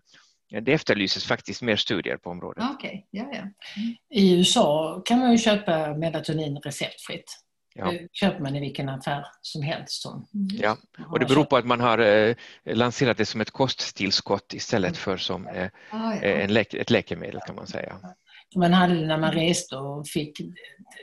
det 0.51 0.73
efterlyses 0.73 1.25
faktiskt 1.25 1.61
mer 1.61 1.75
studier 1.75 2.17
på 2.17 2.29
området. 2.29 2.63
Okay. 2.75 3.01
Ja, 3.11 3.23
ja. 3.31 3.41
Mm. 3.41 3.95
I 4.09 4.37
USA 4.37 5.01
kan 5.05 5.19
man 5.19 5.31
ju 5.31 5.37
köpa 5.37 5.93
melatonin 5.93 6.57
receptfritt. 6.57 7.37
Ja. 7.75 7.93
köper 8.11 8.39
man 8.39 8.55
i 8.55 8.59
vilken 8.59 8.89
affär 8.89 9.25
som 9.41 9.61
helst. 9.61 10.01
Som 10.01 10.27
mm. 10.33 10.47
ja, 10.51 10.77
och 11.07 11.19
det 11.19 11.25
beror 11.25 11.45
på 11.45 11.57
att 11.57 11.65
man 11.65 11.79
har 11.79 11.97
eh, 11.97 12.35
lanserat 12.65 13.17
det 13.17 13.25
som 13.25 13.41
ett 13.41 13.51
kosttillskott 13.51 14.53
istället 14.53 14.97
för 14.97 15.17
som 15.17 15.47
eh, 15.47 15.69
ah, 15.91 16.13
ja. 16.13 16.21
en 16.21 16.53
lä 16.53 16.61
ett 16.61 16.89
läkemedel 16.89 17.39
kan 17.47 17.55
man 17.55 17.67
säga. 17.67 17.99
Man 18.55 18.73
hade 18.73 18.95
det 18.95 19.07
när 19.07 19.17
man 19.17 19.31
reste 19.31 19.75
och 19.75 20.07
fick 20.07 20.37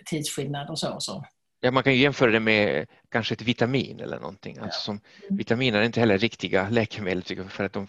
tidsskillnad 0.06 0.70
och 0.70 0.78
så. 0.78 0.96
så. 1.00 1.24
Ja, 1.60 1.70
man 1.70 1.82
kan 1.82 1.96
jämföra 1.96 2.30
det 2.30 2.40
med 2.40 2.86
kanske 3.08 3.34
ett 3.34 3.42
vitamin 3.42 4.00
eller 4.00 4.20
någonting. 4.20 4.58
Alltså 4.58 4.80
som, 4.80 5.00
mm. 5.28 5.36
vitaminer 5.36 5.78
är 5.78 5.82
inte 5.82 6.00
heller 6.00 6.18
riktiga 6.18 6.68
läkemedel. 6.70 7.48
För 7.48 7.64
att 7.64 7.72
de, 7.72 7.88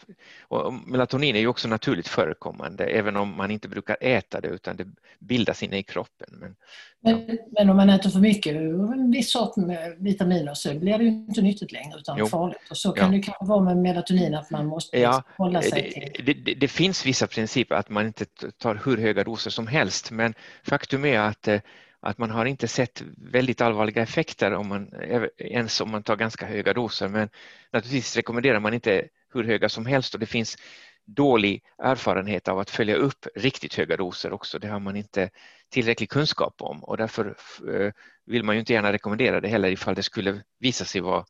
melatonin 0.85 1.35
är 1.35 1.39
ju 1.39 1.47
också 1.47 1.67
naturligt 1.67 2.07
förekommande 2.07 2.85
även 2.85 3.15
om 3.15 3.37
man 3.37 3.51
inte 3.51 3.67
brukar 3.67 3.97
äta 4.01 4.41
det 4.41 4.47
utan 4.47 4.75
det 4.75 4.87
bildas 5.19 5.63
inne 5.63 5.77
i 5.77 5.83
kroppen. 5.83 6.27
Men, 6.31 6.55
men, 6.99 7.25
ja. 7.27 7.35
men 7.51 7.69
om 7.69 7.77
man 7.77 7.89
äter 7.89 8.09
för 8.09 8.19
mycket 8.19 8.55
en 8.55 9.11
viss 9.11 9.31
sort 9.31 9.55
med 9.55 9.95
vitaminer 9.99 10.53
så 10.53 10.73
blir 10.73 10.97
det 10.97 11.03
ju 11.03 11.09
inte 11.09 11.41
nyttigt 11.41 11.71
längre 11.71 11.99
utan 11.99 12.17
jo. 12.17 12.25
farligt. 12.25 12.57
Och 12.69 12.77
så 12.77 12.91
kan 12.91 13.11
ja. 13.11 13.17
det 13.17 13.23
kanske 13.23 13.45
vara 13.45 13.63
med 13.63 13.77
melatonin 13.77 14.35
att 14.35 14.51
man 14.51 14.65
måste 14.65 14.99
ja, 14.99 15.23
hålla 15.37 15.61
sig 15.61 15.91
till. 15.91 16.25
Det, 16.25 16.33
det, 16.33 16.53
det, 16.53 16.67
finns 16.67 17.05
vissa 17.05 17.27
principer 17.27 17.75
att 17.75 17.89
man 17.89 18.05
inte 18.05 18.25
tar 18.57 18.81
hur 18.85 18.97
höga 18.97 19.23
doser 19.23 19.51
som 19.51 19.67
helst 19.67 20.11
men 20.11 20.33
faktum 20.63 21.05
är 21.05 21.19
att 21.19 21.47
eh, 21.47 21.59
att 22.01 22.17
man 22.17 22.29
har 22.29 22.45
inte 22.45 22.67
sett 22.67 23.03
väldigt 23.17 23.61
allvarliga 23.61 24.01
effekter 24.01 24.53
om 24.53 24.67
man, 24.67 24.89
ens 25.37 25.81
om 25.81 25.91
man 25.91 26.03
tar 26.03 26.15
ganska 26.15 26.45
höga 26.45 26.73
doser. 26.73 27.07
Men 27.07 27.29
naturligtvis 27.71 28.15
rekommenderar 28.15 28.59
man 28.59 28.73
inte 28.73 29.07
hur 29.33 29.43
höga 29.43 29.69
som 29.69 29.85
helst 29.85 30.13
och 30.13 30.19
det 30.19 30.25
finns 30.25 30.57
dålig 31.05 31.63
erfarenhet 31.77 32.47
av 32.47 32.59
att 32.59 32.69
följa 32.69 32.95
upp 32.95 33.27
riktigt 33.35 33.75
höga 33.75 33.97
doser 33.97 34.33
också. 34.33 34.59
Det 34.59 34.67
har 34.67 34.79
man 34.79 34.95
inte 34.95 35.29
tillräcklig 35.69 36.09
kunskap 36.09 36.61
om 36.61 36.83
och 36.83 36.97
därför 36.97 37.35
eh, 37.69 37.91
vill 38.25 38.43
man 38.43 38.55
ju 38.55 38.59
inte 38.59 38.73
gärna 38.73 38.93
rekommendera 38.93 39.41
det 39.41 39.47
heller 39.47 39.69
ifall 39.69 39.95
det 39.95 40.03
skulle 40.03 40.41
visa 40.59 40.85
sig 40.85 41.01
vara, 41.01 41.25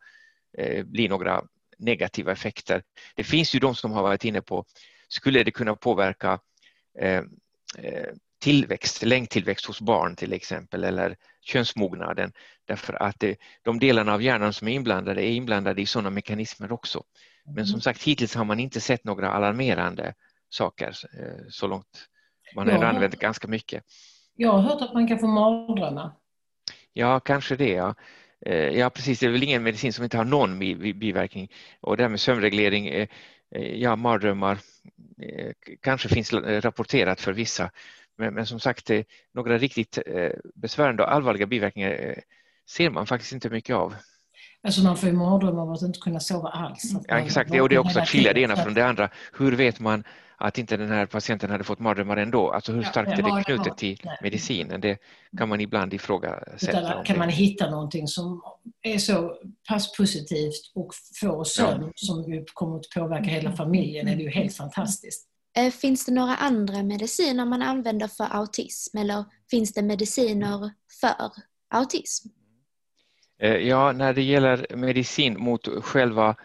eh, 0.57 0.85
bli 0.85 1.07
några 1.07 1.43
negativa 1.77 2.31
effekter. 2.31 2.83
Det 3.15 3.23
finns 3.23 3.55
ju 3.55 3.59
de 3.59 3.75
som 3.75 3.91
har 3.91 4.03
varit 4.03 4.25
inne 4.25 4.41
på, 4.41 4.65
skulle 5.07 5.43
det 5.43 5.51
kunna 5.51 5.75
påverka 5.75 6.39
eh, 6.99 7.23
tillväxt, 8.39 9.03
längdtillväxt 9.03 9.65
hos 9.65 9.81
barn 9.81 10.15
till 10.15 10.33
exempel 10.33 10.83
eller 10.83 11.15
könsmognaden 11.41 12.31
därför 12.65 13.03
att 13.03 13.19
det, 13.19 13.37
de 13.63 13.79
delarna 13.79 14.13
av 14.13 14.21
hjärnan 14.21 14.53
som 14.53 14.67
är 14.67 14.71
inblandade 14.71 15.21
är 15.21 15.31
inblandade 15.31 15.81
i 15.81 15.85
sådana 15.85 16.09
mekanismer 16.09 16.71
också. 16.71 17.03
Men 17.45 17.65
som 17.65 17.73
mm. 17.73 17.81
sagt 17.81 18.03
hittills 18.03 18.35
har 18.35 18.45
man 18.45 18.59
inte 18.59 18.81
sett 18.81 19.03
några 19.03 19.31
alarmerande 19.31 20.13
saker 20.49 20.87
eh, 20.89 21.45
så 21.49 21.67
långt. 21.67 22.07
Man 22.55 22.69
har 22.69 22.83
ja. 22.83 22.87
använt 22.87 23.19
ganska 23.19 23.47
mycket. 23.47 23.83
Jag 24.35 24.51
har 24.51 24.61
hört 24.61 24.81
att 24.81 24.93
man 24.93 25.07
kan 25.07 25.19
få 25.19 25.27
mardrömmar. 25.27 26.11
Ja, 26.93 27.19
kanske 27.19 27.55
det. 27.55 27.69
Ja. 27.69 27.95
Eh, 28.45 28.69
ja, 28.69 28.89
precis. 28.89 29.19
Det 29.19 29.25
är 29.25 29.31
väl 29.31 29.43
ingen 29.43 29.63
medicin 29.63 29.93
som 29.93 30.03
inte 30.03 30.17
har 30.17 30.25
någon 30.25 30.59
biverkning. 30.59 31.51
Och 31.81 31.97
det 31.97 32.03
här 32.03 32.09
med 32.09 32.19
sömnreglering, 32.19 32.87
eh, 32.87 33.07
ja, 33.55 33.95
mardrömmar 33.95 34.59
kanske 35.81 36.09
finns 36.09 36.33
rapporterat 36.33 37.21
för 37.21 37.33
vissa. 37.33 37.71
Men, 38.19 38.33
men 38.33 38.45
som 38.45 38.59
sagt, 38.59 38.89
några 39.33 39.57
riktigt 39.57 39.99
eh, 40.05 40.31
besvärande 40.55 41.03
och 41.03 41.13
allvarliga 41.13 41.45
biverkningar 41.45 41.91
eh, 41.91 42.15
ser 42.69 42.89
man 42.89 43.07
faktiskt 43.07 43.33
inte 43.33 43.49
mycket 43.49 43.75
av. 43.75 43.95
Alltså 44.63 44.81
man 44.81 44.97
får 44.97 45.09
ju 45.09 45.15
mardrömmar 45.15 45.61
av 45.61 45.71
att 45.71 45.81
inte 45.81 45.99
kunna 45.99 46.19
sova 46.19 46.49
alls. 46.49 46.93
Ja, 47.07 47.19
exakt, 47.19 47.51
och 47.61 47.69
det 47.69 47.75
är 47.75 47.79
också 47.79 47.99
att 47.99 48.09
skilja 48.09 48.33
det 48.33 48.41
ena 48.41 48.55
från 48.55 48.73
det 48.73 48.81
andra. 48.81 49.09
Hur 49.33 49.51
vet 49.51 49.79
man 49.79 50.03
att 50.37 50.57
inte 50.57 50.77
den 50.77 50.89
här 50.89 51.05
patienten 51.05 51.49
hade 51.49 51.63
fått 51.63 51.79
mardrömmar 51.79 52.17
ändå? 52.17 52.51
Alltså 52.51 52.71
hur 52.71 52.83
starkt 52.83 53.19
är 53.19 53.23
det 53.23 53.43
knutet 53.43 53.77
till 53.77 54.01
medicinen? 54.21 54.81
Det 54.81 54.97
kan 55.37 55.49
man 55.49 55.61
ibland 55.61 55.93
ifrågasätta. 55.93 57.03
Kan 57.03 57.17
man 57.17 57.29
hitta 57.29 57.69
någonting 57.69 58.07
som 58.07 58.41
är 58.81 58.97
så 58.97 59.37
pass 59.69 59.97
positivt 59.97 60.71
och 60.75 60.93
får 61.21 61.43
sömn 61.43 61.83
ja. 61.83 61.91
som 61.95 62.45
kommer 62.53 62.75
att 62.75 62.89
påverka 62.95 63.29
hela 63.29 63.51
familjen 63.51 64.07
är 64.07 64.15
det 64.15 64.23
ju 64.23 64.29
helt 64.29 64.55
fantastiskt. 64.55 65.28
Eh, 65.59 65.71
finns 65.71 66.05
det 66.05 66.11
några 66.11 66.35
andra 66.35 66.83
mediciner 66.83 67.45
man 67.45 67.61
använder 67.61 68.07
för 68.07 68.27
autism 68.31 68.97
eller 68.97 69.25
finns 69.51 69.73
det 69.73 69.81
mediciner 69.81 70.71
för 71.01 71.31
autism? 71.69 72.27
Eh, 73.39 73.55
ja, 73.55 73.91
när 73.91 74.13
det 74.13 74.21
gäller 74.21 74.75
medicin 74.75 75.39
mot 75.39 75.67
själva 75.83 76.35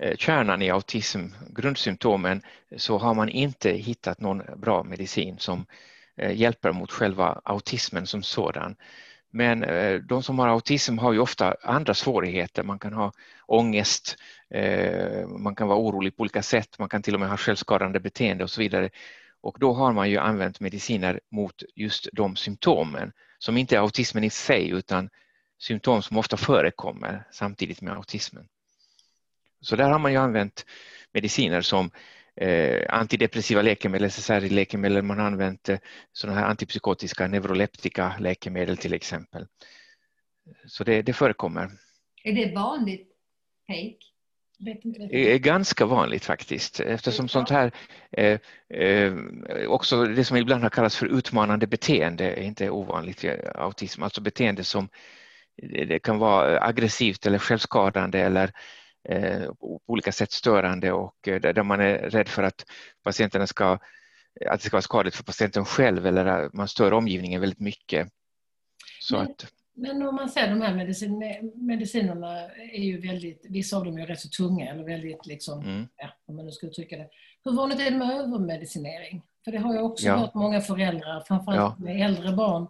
eh, 0.00 0.16
kärnan 0.16 0.62
i 0.62 0.70
autism, 0.70 1.26
grundsymptomen, 1.50 2.42
så 2.76 2.98
har 2.98 3.14
man 3.14 3.28
inte 3.28 3.70
hittat 3.70 4.20
någon 4.20 4.42
bra 4.60 4.82
medicin 4.82 5.38
som 5.38 5.66
hjälper 6.32 6.72
mot 6.72 6.92
själva 6.92 7.40
autismen 7.44 8.06
som 8.06 8.22
sådan. 8.22 8.76
Men 9.30 9.64
eh, 9.64 10.00
de 10.00 10.22
som 10.22 10.38
har 10.38 10.48
autism 10.48 10.98
har 10.98 11.12
ju 11.12 11.18
ofta 11.18 11.56
andra 11.62 11.94
svårigheter. 11.94 12.62
Man 12.62 12.78
kan 12.78 12.92
ha 12.92 13.12
ångest, 13.46 14.16
eh, 14.50 15.26
man 15.28 15.54
kan 15.54 15.68
vara 15.68 15.78
orolig 15.78 16.16
på 16.16 16.20
olika 16.20 16.42
sätt, 16.42 16.78
man 16.78 16.88
kan 16.88 17.02
till 17.02 17.14
och 17.14 17.20
med 17.20 17.28
ha 17.28 17.36
självskadande 17.36 18.00
beteende 18.00 18.44
och 18.44 18.50
så 18.50 18.60
vidare. 18.60 18.90
Och 19.40 19.56
då 19.60 19.72
har 19.72 19.92
man 19.92 20.10
ju 20.10 20.18
använt 20.18 20.60
mediciner 20.60 21.20
mot 21.30 21.62
just 21.74 22.08
de 22.12 22.36
symptomen 22.36 23.12
som 23.38 23.56
inte 23.56 23.76
är 23.76 23.80
autismen 23.80 24.24
i 24.24 24.30
sig 24.30 24.68
utan 24.68 25.10
symptom 25.58 26.02
som 26.02 26.16
ofta 26.16 26.36
förekommer 26.36 27.26
samtidigt 27.32 27.80
med 27.80 27.94
autismen. 27.94 28.48
Så 29.60 29.76
där 29.76 29.90
har 29.90 29.98
man 29.98 30.12
ju 30.12 30.18
använt 30.18 30.66
mediciner 31.12 31.60
som 31.60 31.90
eh, 32.36 32.86
antidepressiva 32.88 33.62
läkemedel, 33.62 34.10
SSRI-läkemedel, 34.10 35.02
man 35.02 35.18
har 35.18 35.26
använt 35.26 35.68
eh, 35.68 35.78
sådana 36.12 36.40
här 36.40 36.46
antipsykotiska 36.46 37.26
neuroleptika 37.26 38.14
läkemedel 38.18 38.76
till 38.76 38.94
exempel. 38.94 39.46
Så 40.66 40.84
det, 40.84 41.02
det 41.02 41.12
förekommer. 41.12 41.70
Är 42.24 42.32
det 42.32 42.54
vanligt, 42.54 43.08
Heik? 43.68 44.06
är 45.34 45.38
ganska 45.38 45.86
vanligt 45.86 46.24
faktiskt 46.24 46.80
eftersom 46.80 47.28
sånt 47.28 47.50
här 47.50 47.72
eh, 48.10 48.40
eh, 48.68 49.14
också 49.68 50.04
det 50.04 50.24
som 50.24 50.36
ibland 50.36 50.62
har 50.62 50.70
kallats 50.70 50.96
för 50.96 51.06
utmanande 51.06 51.66
beteende 51.66 52.24
är 52.24 52.42
inte 52.42 52.70
ovanligt 52.70 53.24
i 53.24 53.40
autism, 53.54 54.02
alltså 54.02 54.20
beteende 54.20 54.64
som 54.64 54.88
det 55.62 55.98
kan 55.98 56.18
vara 56.18 56.60
aggressivt 56.60 57.26
eller 57.26 57.38
självskadande 57.38 58.20
eller 58.20 58.44
Eh, 58.44 58.52
på 59.60 59.80
olika 59.86 60.12
sätt 60.12 60.32
störande 60.32 60.92
och 60.92 61.28
eh, 61.28 61.40
där 61.40 61.62
man 61.62 61.80
är 61.80 61.98
rädd 61.98 62.28
för 62.28 62.42
att 62.42 62.64
patienterna 63.02 63.46
ska 63.46 63.78
att 64.46 64.60
det 64.60 64.66
ska 64.66 64.76
vara 64.76 64.82
skadligt 64.82 65.14
för 65.14 65.24
patienten 65.24 65.64
själv 65.64 66.06
eller 66.06 66.26
att 66.26 66.52
man 66.52 66.68
stör 66.68 66.92
omgivningen 66.92 67.40
väldigt 67.40 67.60
mycket. 67.60 68.08
Så 69.00 69.16
men, 69.16 69.26
att, 69.26 69.46
Men 69.74 70.02
om 70.02 70.14
man 70.14 70.28
säger 70.28 70.50
de 70.50 70.60
här 70.60 70.74
medicin, 70.74 71.18
medicinerna 71.54 72.50
är 72.50 72.82
ju 72.82 73.00
väldigt, 73.00 73.46
vissa 73.48 73.76
av 73.76 73.84
dem 73.84 73.98
är 73.98 74.06
rätt 74.06 74.20
så 74.20 74.28
tunga 74.28 74.70
eller 74.70 74.84
väldigt 74.84 75.26
liksom, 75.26 75.60
mm. 75.60 75.88
ja, 75.96 76.08
om 76.26 76.36
man 76.36 76.46
nu 76.46 76.52
ska 76.52 76.66
uttrycka 76.66 76.96
det. 76.96 77.08
Hur 77.44 77.52
vanligt 77.52 77.80
är 77.80 77.90
det 77.90 77.96
med 77.96 78.10
övermedicinering? 78.10 79.22
För 79.44 79.52
det 79.52 79.58
har 79.58 79.74
jag 79.74 79.84
också 79.84 80.06
ja. 80.06 80.16
hört 80.16 80.34
många 80.34 80.60
föräldrar, 80.60 81.24
framförallt 81.28 81.76
ja. 81.78 81.84
med 81.84 82.06
äldre 82.06 82.32
barn, 82.32 82.66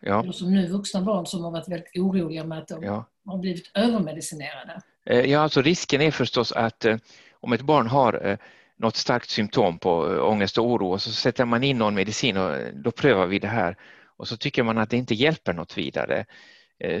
ja. 0.00 0.32
som 0.32 0.52
nu 0.52 0.66
vuxna 0.66 1.02
barn, 1.02 1.26
som 1.26 1.44
har 1.44 1.50
varit 1.50 1.68
väldigt 1.68 1.96
oroliga 1.96 2.44
med 2.44 2.58
att 2.58 2.68
de 2.68 2.82
ja. 2.82 3.04
har 3.26 3.38
blivit 3.38 3.70
övermedicinerade. 3.74 4.82
Eh, 5.06 5.20
ja, 5.20 5.40
alltså 5.40 5.62
risken 5.62 6.00
är 6.00 6.10
förstås 6.10 6.52
att 6.52 6.84
eh, 6.84 6.96
om 7.40 7.52
ett 7.52 7.62
barn 7.62 7.86
har 7.86 8.26
eh, 8.26 8.38
något 8.76 8.96
starkt 8.96 9.30
symptom 9.30 9.78
på 9.78 9.98
ångest 10.04 10.58
och 10.58 10.66
oro 10.66 10.92
och 10.92 11.02
så 11.02 11.10
sätter 11.10 11.44
man 11.44 11.62
in 11.62 11.78
någon 11.78 11.94
medicin 11.94 12.36
och 12.36 12.56
då 12.74 12.90
prövar 12.90 13.26
vi 13.26 13.38
det 13.38 13.48
här 13.48 13.76
och 14.16 14.28
så 14.28 14.36
tycker 14.36 14.62
man 14.62 14.78
att 14.78 14.90
det 14.90 14.96
inte 14.96 15.14
hjälper 15.14 15.52
något 15.52 15.78
vidare 15.78 16.24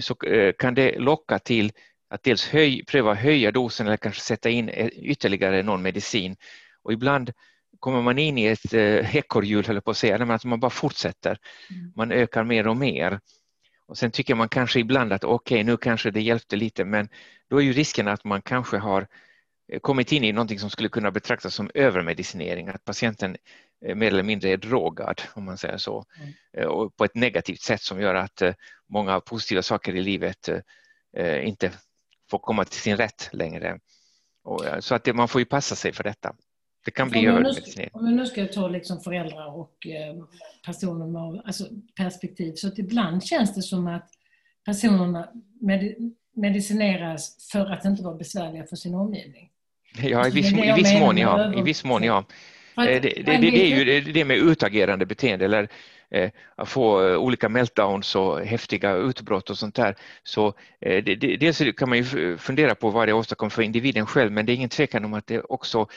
så 0.00 0.14
kan 0.58 0.74
det 0.74 0.98
locka 0.98 1.38
till 1.38 1.72
att 2.10 2.22
dels 2.22 2.48
höj, 2.48 2.84
pröva 2.84 3.14
höja 3.14 3.52
dosen 3.52 3.86
eller 3.86 3.96
kanske 3.96 4.20
sätta 4.20 4.50
in 4.50 4.70
ytterligare 4.92 5.62
någon 5.62 5.82
medicin. 5.82 6.36
Och 6.82 6.92
ibland 6.92 7.32
kommer 7.78 8.02
man 8.02 8.18
in 8.18 8.38
i 8.38 8.44
ett 8.44 8.74
ekorrhjul, 9.14 9.66
höll 9.66 9.80
på 9.80 9.90
att 9.90 9.96
säga, 9.96 10.34
att 10.34 10.44
man 10.44 10.60
bara 10.60 10.70
fortsätter. 10.70 11.38
Mm. 11.70 11.92
Man 11.96 12.12
ökar 12.12 12.44
mer 12.44 12.66
och 12.68 12.76
mer. 12.76 13.20
Och 13.92 13.98
sen 13.98 14.10
tycker 14.10 14.34
man 14.34 14.48
kanske 14.48 14.80
ibland 14.80 15.12
att 15.12 15.24
okej, 15.24 15.56
okay, 15.56 15.64
nu 15.64 15.76
kanske 15.76 16.10
det 16.10 16.20
hjälpte 16.20 16.56
lite, 16.56 16.84
men 16.84 17.08
då 17.50 17.56
är 17.56 17.60
ju 17.60 17.72
risken 17.72 18.08
att 18.08 18.24
man 18.24 18.42
kanske 18.42 18.78
har 18.78 19.06
eh, 19.72 19.80
kommit 19.80 20.12
in 20.12 20.24
i 20.24 20.32
någonting 20.32 20.58
som 20.58 20.70
skulle 20.70 20.88
kunna 20.88 21.10
betraktas 21.10 21.54
som 21.54 21.70
övermedicinering, 21.74 22.68
att 22.68 22.84
patienten 22.84 23.36
eh, 23.86 23.94
mer 23.94 24.06
eller 24.06 24.22
mindre 24.22 24.48
är 24.48 24.56
drogad, 24.56 25.22
om 25.34 25.44
man 25.44 25.58
säger 25.58 25.76
så, 25.76 26.04
mm. 26.18 26.32
Eh, 26.52 26.66
och 26.66 26.96
på 26.96 27.04
ett 27.04 27.14
negativt 27.14 27.60
sätt 27.60 27.82
som 27.82 28.00
gör 28.00 28.14
att 28.14 28.42
många 28.88 29.20
positiva 29.20 29.62
saker 29.62 29.96
i 29.96 30.02
livet 30.02 30.48
inte 31.42 31.70
får 32.30 32.38
komma 32.38 32.64
till 32.64 32.80
sin 32.80 32.96
rätt 32.96 33.28
längre. 33.32 33.78
Så 34.80 34.94
att 34.94 35.14
man 35.14 35.28
får 35.28 35.40
ju 35.40 35.44
passa 35.44 35.76
sig 35.76 35.92
för 35.92 36.04
detta. 36.04 36.34
Det 36.84 36.90
kan 36.90 37.08
bli 37.08 37.26
övermedicinering. 37.26 37.90
Om 37.92 38.04
vi 38.06 38.14
nu 38.14 38.26
ska 38.26 38.46
ta 38.46 38.68
liksom 38.68 39.00
föräldrar 39.00 39.58
och 39.58 39.86
personer 40.66 41.06
med 41.06 41.42
alltså 41.44 41.64
perspektiv, 41.96 42.54
så 42.54 42.68
att 42.68 42.78
ibland 42.78 43.24
känns 43.24 43.54
det 43.54 43.62
som 43.62 43.86
att 43.86 44.10
personerna 44.64 45.28
med 45.60 45.94
medicineras 46.36 47.48
för 47.52 47.66
att 47.66 47.84
inte 47.84 48.02
vara 48.02 48.14
besvärliga 48.14 48.64
för 48.64 48.76
sin 48.76 48.94
omgivning. 48.94 49.48
Ja, 50.02 50.28
i 50.28 50.30
viss, 50.30 50.52
i 50.52 50.72
viss 50.76 51.00
mån 51.00 51.18
ja. 51.18 51.54
I 51.54 51.62
viss 51.62 51.84
mån, 51.84 52.02
ja. 52.02 52.24
Eh, 52.76 52.84
det, 52.84 53.00
det, 53.00 53.22
det, 53.22 53.36
det, 53.38 53.72
är 53.72 53.84
ju 53.84 54.00
det 54.00 54.24
med 54.24 54.36
utagerande 54.36 55.06
beteende 55.06 55.44
eller 55.44 55.68
eh, 56.10 56.30
att 56.56 56.68
få 56.68 57.08
eh, 57.08 57.16
olika 57.16 57.48
meltdowns 57.48 58.16
och 58.16 58.40
häftiga 58.40 58.94
utbrott 58.94 59.50
och 59.50 59.58
sånt 59.58 59.74
där. 59.74 59.96
Så 60.22 60.54
eh, 60.80 61.04
dels 61.04 61.62
kan 61.76 61.88
man 61.88 61.98
ju 61.98 62.36
fundera 62.38 62.74
på 62.74 62.90
vad 62.90 63.08
det 63.08 63.12
åstadkommer 63.12 63.50
för 63.50 63.62
individen 63.62 64.06
själv 64.06 64.32
men 64.32 64.46
det 64.46 64.52
är 64.52 64.54
ingen 64.54 64.68
tvekan 64.68 65.04
om 65.04 65.14
att 65.14 65.26
det 65.26 65.40
också 65.40 65.88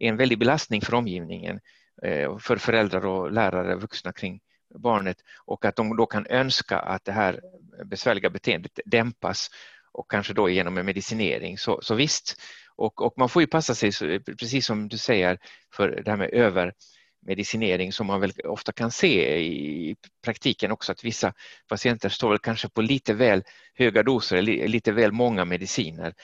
är 0.00 0.08
en 0.08 0.16
väldig 0.16 0.38
belastning 0.38 0.80
för 0.80 0.94
omgivningen, 0.94 1.60
eh, 2.02 2.38
för 2.38 2.56
föräldrar 2.56 3.06
och 3.06 3.32
lärare, 3.32 3.74
vuxna 3.74 4.12
kring 4.12 4.40
barnet 4.74 5.16
och 5.44 5.64
att 5.64 5.76
de 5.76 5.96
då 5.96 6.06
kan 6.06 6.26
önska 6.26 6.78
att 6.78 7.04
det 7.04 7.12
här 7.12 7.40
besvärliga 7.84 8.30
beteendet 8.30 8.80
dämpas 8.84 9.50
och 9.92 10.10
kanske 10.10 10.34
då 10.34 10.48
genom 10.48 10.78
en 10.78 10.86
medicinering. 10.86 11.58
Så, 11.58 11.80
så 11.82 11.94
visst, 11.94 12.40
och, 12.76 13.02
och 13.02 13.14
man 13.16 13.28
får 13.28 13.42
ju 13.42 13.46
passa 13.46 13.74
sig, 13.74 14.20
precis 14.20 14.66
som 14.66 14.88
du 14.88 14.98
säger, 14.98 15.38
för 15.72 16.02
det 16.04 16.10
här 16.10 16.16
med 16.16 16.30
övermedicinering 16.32 17.92
som 17.92 18.06
man 18.06 18.20
väl 18.20 18.32
ofta 18.44 18.72
kan 18.72 18.90
se 18.90 19.38
i 19.38 19.96
praktiken 20.24 20.72
också 20.72 20.92
att 20.92 21.04
vissa 21.04 21.32
patienter 21.68 22.08
står 22.08 22.28
väl 22.30 22.38
kanske 22.38 22.68
på 22.68 22.82
lite 22.82 23.14
väl 23.14 23.42
höga 23.74 24.02
doser, 24.02 24.42
lite 24.42 24.92
väl 24.92 25.12
många 25.12 25.44
mediciner 25.44 26.14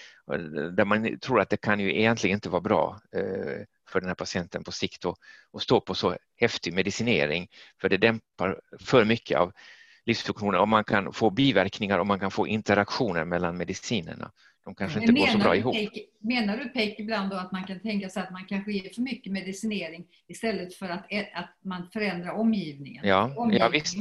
där 0.76 0.84
man 0.84 1.18
tror 1.18 1.40
att 1.40 1.50
det 1.50 1.56
kan 1.56 1.80
ju 1.80 1.98
egentligen 1.98 2.34
inte 2.34 2.48
vara 2.48 2.60
bra 2.60 3.00
eh, 3.16 3.64
för 3.88 4.00
den 4.00 4.08
här 4.08 4.14
patienten 4.14 4.64
på 4.64 4.72
sikt 4.72 5.04
att 5.04 5.62
stå 5.62 5.80
på 5.80 5.94
så 5.94 6.16
häftig 6.36 6.74
medicinering 6.74 7.48
för 7.80 7.88
det 7.88 7.96
dämpar 7.96 8.60
för 8.80 9.04
mycket 9.04 9.38
av 9.38 9.52
livsfunktioner 10.06 10.58
och 10.58 10.68
man 10.68 10.84
kan 10.84 11.12
få 11.12 11.30
biverkningar 11.30 11.98
och 11.98 12.06
man 12.06 12.20
kan 12.20 12.30
få 12.30 12.46
interaktioner 12.46 13.24
mellan 13.24 13.56
medicinerna. 13.56 14.30
De 14.64 14.74
kanske 14.74 15.00
inte 15.00 15.12
går 15.12 15.26
så 15.26 15.38
bra 15.38 15.56
ihop. 15.56 15.76
menar 16.18 16.56
du 16.56 16.68
Peik 16.68 16.98
ibland 16.98 17.30
då 17.30 17.36
att 17.36 17.52
man 17.52 17.64
kan 17.64 17.80
tänka 17.80 18.08
sig 18.08 18.22
att 18.22 18.30
man 18.30 18.44
kanske 18.44 18.72
ger 18.72 18.94
för 18.94 19.02
mycket 19.02 19.32
medicinering 19.32 20.06
istället 20.28 20.74
för 20.74 20.88
att, 20.88 21.06
att 21.34 21.56
man 21.64 21.88
förändrar 21.92 22.30
omgivningen? 22.32 23.06
Ja, 23.06 23.22
omgivningen. 23.36 23.58
ja 23.60 23.68
visst. 23.68 23.96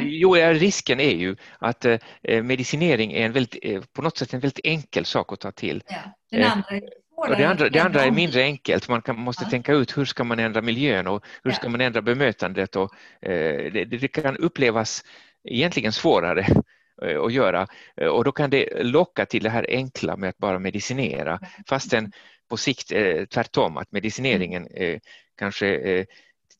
Jo, 0.00 0.34
risken 0.34 1.00
är 1.00 1.14
ju 1.14 1.36
att 1.58 1.84
eh, 1.84 1.98
medicinering 2.42 3.12
är 3.12 3.26
en 3.26 3.32
väldigt, 3.32 3.58
eh, 3.62 3.82
på 3.92 4.02
något 4.02 4.18
sätt 4.18 4.34
en 4.34 4.40
väldigt 4.40 4.60
enkel 4.64 5.04
sak 5.04 5.32
att 5.32 5.40
ta 5.40 5.52
till. 5.52 5.82
Ja. 5.88 5.96
Den 6.30 6.40
eh, 6.40 6.52
andra 6.52 6.80
och 7.18 7.36
det, 7.36 7.44
andra, 7.44 7.68
det 7.68 7.80
andra 7.80 8.04
är 8.04 8.10
mindre 8.10 8.42
enkelt. 8.42 8.88
Man 8.88 9.02
kan, 9.02 9.18
måste 9.18 9.44
ja. 9.44 9.50
tänka 9.50 9.72
ut 9.72 9.98
hur 9.98 10.04
ska 10.04 10.24
man 10.24 10.38
ändra 10.38 10.62
miljön 10.62 11.06
och 11.06 11.24
hur 11.44 11.50
ska 11.50 11.68
man 11.68 11.80
ändra 11.80 12.02
bemötandet. 12.02 12.76
Och, 12.76 12.94
eh, 13.22 13.72
det, 13.72 13.84
det, 13.84 14.08
kan 14.08 14.36
upplevas 14.36 15.04
egentligen 15.44 15.92
svårare 15.92 16.40
eh, 16.40 16.56
att 17.02 17.32
göra. 17.32 17.66
Eh, 17.96 18.08
och 18.08 18.24
då 18.24 18.32
kan 18.32 18.50
det 18.50 18.82
locka 18.82 19.26
till 19.26 19.42
det 19.42 19.50
här 19.50 19.66
enkla 19.68 20.16
med 20.16 20.28
att 20.28 20.38
bara 20.38 20.58
medicinera. 20.58 21.40
Fastän 21.68 22.12
på 22.48 22.56
sikt 22.56 22.92
eh, 22.92 23.24
tvärtom 23.24 23.76
att 23.76 23.92
medicineringen 23.92 24.66
eh, 24.66 24.98
kanske 25.36 25.68
eh, 25.68 26.06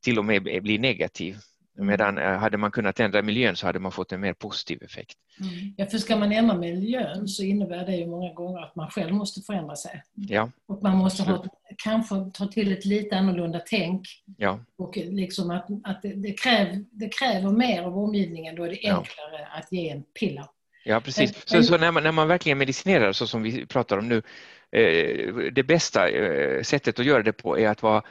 till 0.04 0.18
och 0.18 0.24
med 0.24 0.42
blir 0.42 0.78
negativ. 0.78 1.36
Medan 1.80 2.18
eh, 2.18 2.38
hade 2.38 2.56
man 2.56 2.70
kunnat 2.70 3.00
ändra 3.00 3.22
miljön 3.22 3.56
så 3.56 3.66
hade 3.66 3.78
man 3.78 3.92
fått 3.92 4.12
en 4.12 4.20
mer 4.20 4.32
positiv 4.32 4.82
effekt. 4.82 5.16
Mm. 5.40 5.74
Ja, 5.76 5.86
för 5.86 5.98
ska 5.98 6.16
man 6.16 6.32
ändra 6.32 6.56
miljön 6.56 7.28
så 7.28 7.42
innebär 7.42 7.86
det 7.86 7.96
ju 7.96 8.06
många 8.06 8.32
gånger 8.32 8.62
att 8.62 8.76
man 8.76 8.90
själv 8.90 9.14
måste 9.14 9.40
förändra 9.40 9.76
sig. 9.76 10.02
Ja. 10.14 10.50
Och 10.66 10.82
man 10.82 10.96
måste 10.96 11.22
ha, 11.22 11.44
kanske 11.76 12.14
ta 12.34 12.46
till 12.46 12.72
ett 12.72 12.84
lite 12.84 13.16
annorlunda 13.16 13.60
tänk. 13.66 14.06
Ja. 14.36 14.60
Och 14.76 14.96
liksom 14.96 15.50
att, 15.50 15.66
att 15.84 16.02
det, 16.02 16.14
det, 16.14 16.32
kräv, 16.32 16.84
det 16.90 17.08
kräver 17.08 17.50
mer 17.50 17.82
av 17.82 17.98
omgivningen, 17.98 18.56
då 18.56 18.64
är 18.64 18.68
det 18.68 18.88
enklare 18.88 19.40
ja. 19.40 19.58
att 19.58 19.72
ge 19.72 19.90
en 19.90 20.02
piller. 20.20 20.46
Ja, 20.84 21.00
precis. 21.00 21.42
Så, 21.44 21.62
så 21.62 21.78
när, 21.78 21.92
man, 21.92 22.02
när 22.02 22.12
man 22.12 22.28
verkligen 22.28 22.58
medicinerar 22.58 23.12
så 23.12 23.26
som 23.26 23.42
vi 23.42 23.66
pratar 23.66 23.98
om 23.98 24.08
nu, 24.08 24.22
eh, 24.70 25.34
det 25.52 25.62
bästa 25.62 26.08
eh, 26.08 26.62
sättet 26.62 26.98
att 26.98 27.06
göra 27.06 27.22
det 27.22 27.32
på 27.32 27.58
är 27.58 27.68
att 27.68 27.82
vara 27.82 28.02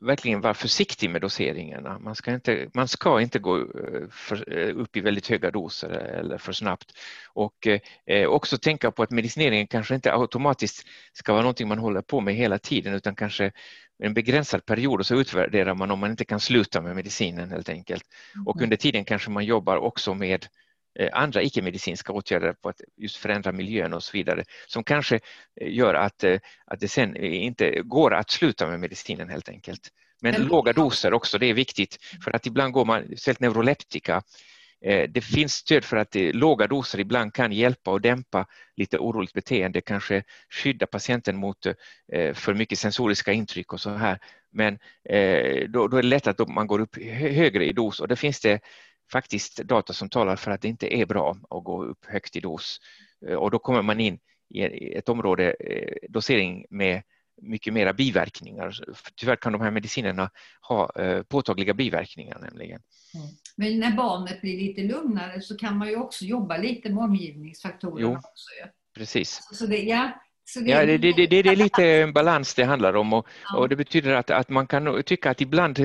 verkligen 0.00 0.40
vara 0.40 0.54
försiktig 0.54 1.10
med 1.10 1.20
doseringarna. 1.20 1.98
Man 1.98 2.14
ska 2.14 2.34
inte, 2.34 2.68
man 2.74 2.88
ska 2.88 3.20
inte 3.20 3.38
gå 3.38 3.58
eh, 3.58 4.08
för, 4.10 4.58
eh, 4.58 4.76
upp 4.76 4.96
i 4.96 5.00
väldigt 5.00 5.28
höga 5.28 5.50
doser 5.50 5.88
eller 5.90 6.38
för 6.38 6.52
snabbt. 6.52 6.92
Och 7.32 7.66
eh, 8.06 8.28
också 8.28 8.58
tänka 8.58 8.90
på 8.90 9.02
att 9.02 9.10
medicineringen 9.10 9.66
kanske 9.66 9.94
inte 9.94 10.12
automatiskt 10.12 10.86
ska 11.12 11.32
vara 11.32 11.42
någonting 11.42 11.68
man 11.68 11.78
håller 11.78 12.02
på 12.02 12.20
med 12.20 12.34
hela 12.34 12.58
tiden 12.58 12.94
utan 12.94 13.14
kanske 13.14 13.52
en 14.02 14.14
begränsad 14.14 14.66
period 14.66 15.00
och 15.00 15.06
så 15.06 15.14
utvärderar 15.14 15.74
man 15.74 15.90
om 15.90 15.98
man 15.98 16.10
inte 16.10 16.24
kan 16.24 16.40
sluta 16.40 16.80
med 16.80 16.96
medicinen 16.96 17.50
helt 17.50 17.68
enkelt. 17.68 18.04
Och 18.46 18.56
mm. 18.56 18.64
under 18.64 18.76
tiden 18.76 19.04
kanske 19.04 19.30
man 19.30 19.44
jobbar 19.44 19.76
också 19.76 20.14
med 20.14 20.46
andra 21.12 21.42
icke-medicinska 21.42 22.12
åtgärder 22.12 22.52
på 22.52 22.68
att 22.68 22.80
just 22.96 23.16
förändra 23.16 23.52
miljön 23.52 23.94
och 23.94 24.02
så 24.02 24.12
vidare 24.12 24.44
som 24.66 24.84
kanske 24.84 25.20
eh, 25.60 25.72
gör 25.74 25.94
att, 25.94 26.24
eh, 26.24 26.38
att 26.66 26.80
det 26.80 26.88
sen 26.88 27.16
inte 27.16 27.80
går 27.84 28.14
att 28.14 28.30
sluta 28.30 28.66
med 28.66 28.80
medicinen 28.80 29.28
helt 29.28 29.48
enkelt. 29.48 29.88
Men 30.22 30.34
mm. 30.34 30.48
låga 30.48 30.72
doser 30.72 31.12
också, 31.14 31.38
det 31.38 31.46
är 31.46 31.54
viktigt 31.54 31.98
för 32.24 32.36
att 32.36 32.46
ibland 32.46 32.72
går 32.72 32.84
man, 32.84 33.04
speciellt 33.04 33.40
neuroleptika, 33.40 34.22
det 35.08 35.24
finns 35.24 35.52
stöd 35.52 35.84
för 35.84 35.96
att 35.96 36.14
låga 36.14 36.66
doser 36.66 37.00
ibland 37.00 37.34
kan 37.34 37.52
hjälpa 37.52 37.90
och 37.90 38.00
dämpa 38.00 38.46
lite 38.76 38.98
oroligt 38.98 39.32
beteende, 39.32 39.80
kanske 39.80 40.22
skydda 40.50 40.86
patienten 40.86 41.36
mot 41.36 41.66
för 42.34 42.54
mycket 42.54 42.78
sensoriska 42.78 43.32
intryck 43.32 43.72
och 43.72 43.80
så 43.80 43.90
här. 43.90 44.18
Men 44.52 44.78
då 45.68 45.84
är 45.84 46.02
det 46.02 46.02
lätt 46.02 46.26
att 46.26 46.48
man 46.48 46.66
går 46.66 46.80
upp 46.80 46.96
högre 47.12 47.64
i 47.64 47.72
dos 47.72 48.00
och 48.00 48.08
det 48.08 48.16
finns 48.16 48.40
det 48.40 48.60
faktiskt 49.12 49.56
data 49.56 49.92
som 49.92 50.08
talar 50.08 50.36
för 50.36 50.50
att 50.50 50.62
det 50.62 50.68
inte 50.68 50.94
är 50.94 51.06
bra 51.06 51.36
att 51.50 51.64
gå 51.64 51.84
upp 51.84 52.04
högt 52.06 52.36
i 52.36 52.40
dos. 52.40 52.78
Eh, 53.28 53.34
och 53.34 53.50
då 53.50 53.58
kommer 53.58 53.82
man 53.82 54.00
in 54.00 54.18
i 54.50 54.94
ett 54.94 55.08
område, 55.08 55.56
eh, 55.60 55.94
dosering 56.08 56.66
med 56.70 57.02
mycket 57.42 57.72
mera 57.72 57.92
biverkningar. 57.92 58.74
Tyvärr 59.16 59.36
kan 59.36 59.52
de 59.52 59.60
här 59.60 59.70
medicinerna 59.70 60.30
ha 60.60 60.92
eh, 60.96 61.22
påtagliga 61.22 61.74
biverkningar 61.74 62.38
nämligen. 62.38 62.80
Mm. 63.14 63.26
Men 63.56 63.80
när 63.80 63.96
barnet 63.96 64.40
blir 64.40 64.58
lite 64.58 64.82
lugnare 64.82 65.40
så 65.40 65.56
kan 65.56 65.78
man 65.78 65.88
ju 65.88 65.96
också 65.96 66.24
jobba 66.24 66.56
lite 66.56 66.90
med 66.90 67.04
omgivningsfaktorerna. 67.04 68.00
Jo, 68.00 68.16
också. 68.16 68.48
precis. 68.94 69.48
Så 69.52 69.66
det, 69.66 69.82
ja, 69.82 70.22
det... 70.54 70.70
Ja, 70.70 70.86
det, 70.86 70.98
det, 70.98 71.12
det, 71.12 71.26
det, 71.26 71.50
är 71.50 71.56
lite 71.56 71.86
en 72.02 72.12
balans 72.12 72.54
det 72.54 72.64
handlar 72.64 72.96
om 72.96 73.12
och, 73.12 73.26
ja. 73.44 73.58
och 73.58 73.68
det 73.68 73.76
betyder 73.76 74.14
att, 74.14 74.30
att 74.30 74.48
man 74.48 74.66
kan 74.66 75.02
tycka 75.02 75.30
att 75.30 75.40
ibland 75.40 75.78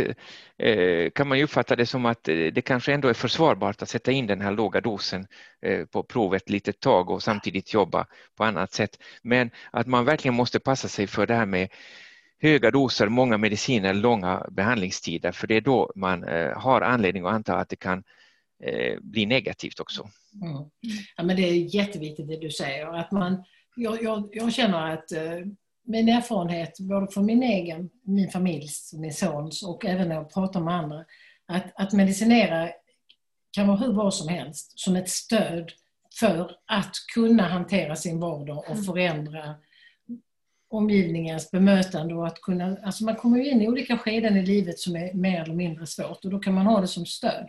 eh, 0.58 1.10
kan 1.10 1.28
man 1.28 1.42
uppfatta 1.42 1.76
det 1.76 1.86
som 1.86 2.06
att 2.06 2.28
eh, 2.28 2.36
det 2.36 2.62
kanske 2.62 2.94
ändå 2.94 3.08
är 3.08 3.14
försvarbart 3.14 3.82
att 3.82 3.90
sätta 3.90 4.12
in 4.12 4.28
den 4.28 4.42
här 4.42 4.52
låga 4.52 4.82
dosen 4.82 5.28
eh, 5.62 5.86
på 5.86 6.04
provet 6.04 6.50
litet 6.50 6.80
tag 6.80 7.10
och 7.10 7.24
samtidigt 7.24 7.74
jobba 7.74 8.08
på 8.38 8.44
annat 8.44 8.74
sätt. 8.74 9.00
Men 9.22 9.52
att 9.72 9.88
man 9.88 10.06
verkligen 10.06 10.36
måste 10.36 10.60
passa 10.60 10.88
sig 10.88 11.08
för 11.08 11.28
det 11.28 11.36
här 11.36 11.46
med 11.46 11.70
höga 12.42 12.72
doser, 12.72 13.08
många 13.08 13.38
mediciner, 13.38 13.94
långa 13.94 14.46
behandlingstider 14.52 15.32
för 15.32 15.48
det 15.48 15.56
är 15.56 15.62
då 15.62 15.92
man 15.96 16.24
eh, 16.24 16.58
har 16.58 16.82
anledning 16.82 17.26
att 17.26 17.34
anta 17.34 17.56
att 17.56 17.70
det 17.70 17.76
kan 17.76 18.04
eh, 18.64 19.00
blir 19.02 19.28
negativt 19.28 19.80
också. 19.80 20.10
Mm. 20.42 20.70
Ja, 21.18 21.24
men 21.24 21.36
det 21.36 21.42
är 21.42 21.76
jätteviktigt 21.76 22.28
det 22.28 22.40
du 22.40 22.50
säger. 22.50 22.88
Att 22.88 23.12
man, 23.12 23.44
jag, 23.76 24.04
jag, 24.04 24.30
jag 24.32 24.54
känner 24.54 24.94
att 24.94 25.12
eh, 25.12 25.40
min 25.84 26.10
erfarenhet, 26.10 26.80
både 26.80 27.08
från 27.08 27.26
min 27.26 27.44
egen, 27.44 27.90
min 28.04 28.30
familjs, 28.30 28.94
min 28.94 29.14
sons 29.14 29.64
och 29.64 29.86
även 29.86 30.10
när 30.10 30.16
jag 30.16 30.34
pratar 30.34 30.60
med 30.60 30.74
andra, 30.74 31.06
att, 31.46 31.64
att 31.76 31.94
medicinera 31.94 32.70
kan 33.52 33.68
vara 33.68 33.78
hur 33.78 33.94
bra 33.94 34.12
som 34.12 34.28
helst 34.28 34.80
som 34.80 34.96
ett 34.96 35.10
stöd 35.10 35.72
för 36.20 36.52
att 36.66 36.96
kunna 37.14 37.44
hantera 37.44 37.96
sin 37.96 38.20
vardag 38.20 38.58
och 38.58 38.72
mm. 38.72 38.84
förändra 38.84 39.56
omgivningens 40.70 41.52
bemötande 41.52 42.16
och 42.16 42.28
att 42.28 42.42
kunna, 42.42 42.78
alltså 42.84 43.04
man 43.04 43.16
kommer 43.16 43.38
ju 43.38 43.50
in 43.50 43.62
i 43.62 43.68
olika 43.68 43.98
skeden 43.98 44.38
i 44.38 44.46
livet 44.46 44.80
som 44.80 44.96
är 44.96 45.14
mer 45.14 45.42
eller 45.42 45.54
mindre 45.54 45.88
svårt 45.88 46.26
och 46.26 46.32
då 46.32 46.40
kan 46.40 46.54
man 46.54 46.66
ha 46.66 46.82
det 46.82 46.88
som 46.88 47.06
stöd. 47.06 47.46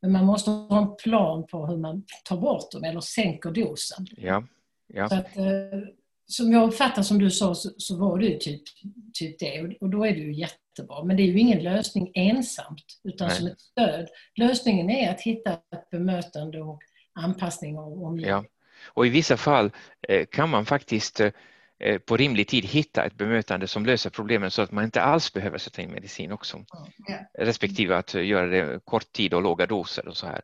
Men 0.00 0.12
man 0.12 0.24
måste 0.24 0.50
ha 0.50 0.78
en 0.78 0.96
plan 0.96 1.46
på 1.46 1.66
hur 1.66 1.76
man 1.76 2.04
tar 2.24 2.36
bort 2.36 2.72
dem 2.72 2.84
eller 2.84 3.00
sänker 3.00 3.50
dosen. 3.50 4.06
Ja, 4.16 4.44
ja. 4.88 5.08
Så 5.08 5.14
att, 5.14 5.36
eh, 5.36 5.44
som 6.26 6.52
jag 6.52 6.68
uppfattar 6.68 7.02
som 7.02 7.18
du 7.18 7.30
sa 7.30 7.54
så, 7.54 7.70
så 7.78 7.96
var 7.96 8.18
det 8.18 8.26
ju 8.26 8.38
typ, 8.38 8.62
typ 9.14 9.38
det 9.38 9.76
och 9.80 9.90
då 9.90 10.06
är 10.06 10.12
det 10.12 10.18
ju 10.18 10.34
jättebra. 10.34 11.04
Men 11.04 11.16
det 11.16 11.22
är 11.22 11.26
ju 11.26 11.38
ingen 11.38 11.62
lösning 11.62 12.10
ensamt 12.14 12.84
utan 13.04 13.28
Nej. 13.28 13.36
som 13.36 13.46
ett 13.46 13.60
stöd. 13.60 14.08
Lösningen 14.34 14.90
är 14.90 15.10
att 15.10 15.20
hitta 15.20 15.52
ett 15.52 15.90
bemötande 15.90 16.62
och 16.62 16.80
anpassning 17.12 17.78
av 17.78 18.04
omgivningen. 18.04 18.44
Ja. 18.44 18.44
Och 18.84 19.06
i 19.06 19.08
vissa 19.08 19.36
fall 19.36 19.70
eh, 20.08 20.26
kan 20.26 20.48
man 20.48 20.66
faktiskt 20.66 21.20
eh, 21.20 21.98
på 21.98 22.16
rimlig 22.16 22.48
tid 22.48 22.64
hitta 22.64 23.04
ett 23.04 23.14
bemötande 23.14 23.66
som 23.66 23.86
löser 23.86 24.10
problemen 24.10 24.50
så 24.50 24.62
att 24.62 24.72
man 24.72 24.84
inte 24.84 25.02
alls 25.02 25.32
behöver 25.32 25.58
sätta 25.58 25.82
in 25.82 25.90
medicin 25.90 26.32
också. 26.32 26.64
Ja. 26.68 27.18
Respektive 27.38 27.96
att 27.96 28.14
göra 28.14 28.46
det 28.46 28.80
kort 28.84 29.12
tid 29.12 29.34
och 29.34 29.42
låga 29.42 29.66
doser 29.66 30.08
och 30.08 30.16
så 30.16 30.26
här. 30.26 30.40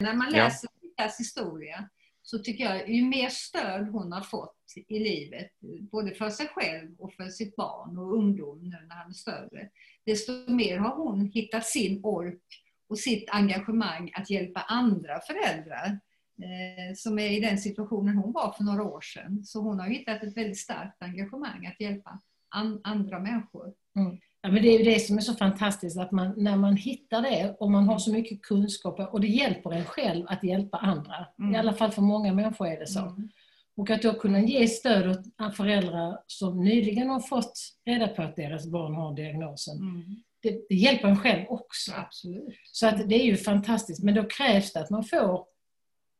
När 0.00 0.14
man 0.14 0.30
läser 0.30 0.68
ja. 0.96 1.10
historia 1.18 1.88
så 2.26 2.38
tycker 2.38 2.64
jag 2.64 2.90
ju 2.90 3.04
mer 3.04 3.28
stöd 3.28 3.88
hon 3.88 4.12
har 4.12 4.20
fått 4.20 4.56
i 4.88 4.98
livet, 4.98 5.50
både 5.92 6.14
för 6.14 6.30
sig 6.30 6.48
själv 6.48 6.94
och 6.98 7.12
för 7.14 7.28
sitt 7.28 7.56
barn 7.56 7.98
och 7.98 8.16
ungdom 8.16 8.58
nu 8.62 8.86
när 8.88 8.96
han 8.96 9.10
är 9.10 9.14
större, 9.14 9.70
desto 10.06 10.50
mer 10.52 10.78
har 10.78 10.96
hon 10.96 11.26
hittat 11.26 11.66
sin 11.66 12.04
ork 12.04 12.42
och 12.88 12.98
sitt 12.98 13.30
engagemang 13.30 14.10
att 14.14 14.30
hjälpa 14.30 14.60
andra 14.60 15.20
föräldrar 15.20 16.00
eh, 16.42 16.94
som 16.96 17.18
är 17.18 17.30
i 17.30 17.40
den 17.40 17.58
situationen 17.58 18.16
hon 18.16 18.32
var 18.32 18.52
för 18.52 18.64
några 18.64 18.82
år 18.82 19.00
sedan. 19.00 19.44
Så 19.44 19.60
hon 19.60 19.78
har 19.78 19.88
hittat 19.88 20.22
ett 20.22 20.36
väldigt 20.36 20.58
starkt 20.58 21.02
engagemang 21.02 21.66
att 21.66 21.80
hjälpa 21.80 22.20
an 22.48 22.80
andra 22.84 23.18
människor. 23.18 23.74
Mm. 23.96 24.18
Ja, 24.44 24.50
men 24.50 24.62
det 24.62 24.68
är 24.68 24.78
ju 24.78 24.84
det 24.84 25.00
som 25.00 25.16
är 25.16 25.20
så 25.20 25.34
fantastiskt, 25.34 25.98
att 25.98 26.12
man, 26.12 26.34
när 26.36 26.56
man 26.56 26.76
hittar 26.76 27.22
det 27.22 27.56
och 27.60 27.70
man 27.70 27.88
har 27.88 27.98
så 27.98 28.12
mycket 28.12 28.42
kunskap 28.42 29.00
och 29.12 29.20
det 29.20 29.26
hjälper 29.26 29.72
en 29.72 29.84
själv 29.84 30.26
att 30.28 30.44
hjälpa 30.44 30.78
andra. 30.78 31.26
Mm. 31.38 31.54
I 31.54 31.58
alla 31.58 31.72
fall 31.72 31.90
för 31.90 32.02
många 32.02 32.34
människor 32.34 32.66
är 32.66 32.78
det 32.78 32.86
så. 32.86 33.00
Mm. 33.00 33.28
Och 33.76 33.90
att 33.90 34.02
då 34.02 34.14
kunna 34.14 34.40
ge 34.40 34.68
stöd 34.68 35.10
åt 35.10 35.56
föräldrar 35.56 36.18
som 36.26 36.64
nyligen 36.64 37.10
har 37.10 37.20
fått 37.20 37.52
reda 37.86 38.08
på 38.08 38.22
att 38.22 38.36
deras 38.36 38.66
barn 38.66 38.94
har 38.94 39.14
diagnosen. 39.14 39.76
Mm. 39.78 40.02
Det, 40.42 40.68
det, 40.68 40.74
hjälper 40.74 41.08
en 41.08 41.16
själv 41.16 41.44
också. 41.48 41.92
Absolut. 41.96 42.54
Så 42.72 42.86
att 42.86 43.08
det 43.08 43.14
är 43.14 43.24
ju 43.24 43.36
fantastiskt, 43.36 44.02
men 44.02 44.14
då 44.14 44.24
krävs 44.24 44.72
det 44.72 44.80
att 44.80 44.90
man 44.90 45.04
får 45.04 45.44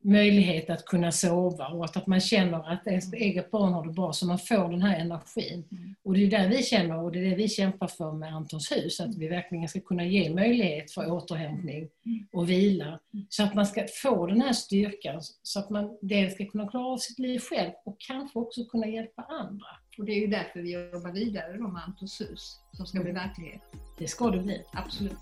möjlighet 0.05 0.71
att 0.71 0.85
kunna 0.85 1.13
sova 1.13 1.69
och 1.69 1.85
att, 1.85 2.07
man 2.07 2.21
känner 2.21 2.73
att 2.73 2.87
ens 2.87 3.13
eget 3.13 3.51
barn 3.51 3.73
har 3.73 3.87
det 3.87 3.93
bra 3.93 4.13
så 4.13 4.27
man 4.27 4.39
får 4.39 4.69
den 4.69 4.83
här 4.83 5.01
energin. 5.01 5.65
Mm. 5.73 5.95
Och 6.03 6.15
det 6.15 6.25
är 6.25 6.31
där 6.31 6.49
vi 6.49 6.63
känner 6.63 7.03
och 7.03 7.13
det 7.13 7.19
är 7.19 7.31
det 7.31 7.37
vi 7.37 7.49
kämpar 7.49 7.87
för 7.87 8.13
med 8.13 8.35
Antons 8.35 8.73
hus, 8.73 9.01
att 9.01 9.17
vi 9.17 9.29
verkligen 9.29 9.69
ska 9.69 9.81
kunna 9.81 10.05
ge 10.05 10.35
möjlighet 10.35 10.91
för 10.91 11.13
återhämtning 11.13 11.89
mm. 12.07 12.27
och 12.33 12.51
vila. 12.51 12.87
Mm. 12.87 13.27
Så 13.29 13.43
att 13.43 13.55
man 13.55 13.67
ska 13.67 13.87
få 14.03 14.27
den 14.27 14.41
här 14.41 14.53
styrkan 14.53 15.21
så 15.43 15.59
att 15.59 15.71
man 15.71 15.99
dels 16.03 16.35
ska 16.35 16.47
kunna 16.47 16.69
klara 16.69 16.87
av 16.87 16.99
sitt 16.99 17.19
liv 17.19 17.39
själv 17.39 17.73
och 17.85 17.97
kanske 17.99 18.39
också 18.39 18.65
kunna 18.65 18.87
hjälpa 18.87 19.23
andra. 19.23 19.67
Och 19.99 20.05
det 20.05 20.13
är 20.13 20.21
ju 20.21 20.27
därför 20.27 20.61
vi 20.61 20.73
jobbar 20.73 21.13
vidare 21.13 21.59
med 21.59 21.83
Antons 21.87 22.21
hus 22.21 22.61
som 22.73 22.87
ska 22.87 23.01
bli 23.01 23.13
verklighet. 23.13 23.63
Det 23.99 24.07
ska 24.07 24.31
det 24.31 24.39
bli. 24.39 24.63
Absolut. 24.73 25.19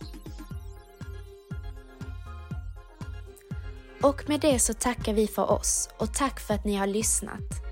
Och 4.02 4.28
med 4.28 4.40
det 4.40 4.58
så 4.58 4.74
tackar 4.74 5.12
vi 5.12 5.26
för 5.26 5.50
oss 5.50 5.88
och 5.98 6.14
tack 6.14 6.40
för 6.40 6.54
att 6.54 6.64
ni 6.64 6.76
har 6.76 6.86
lyssnat. 6.86 7.62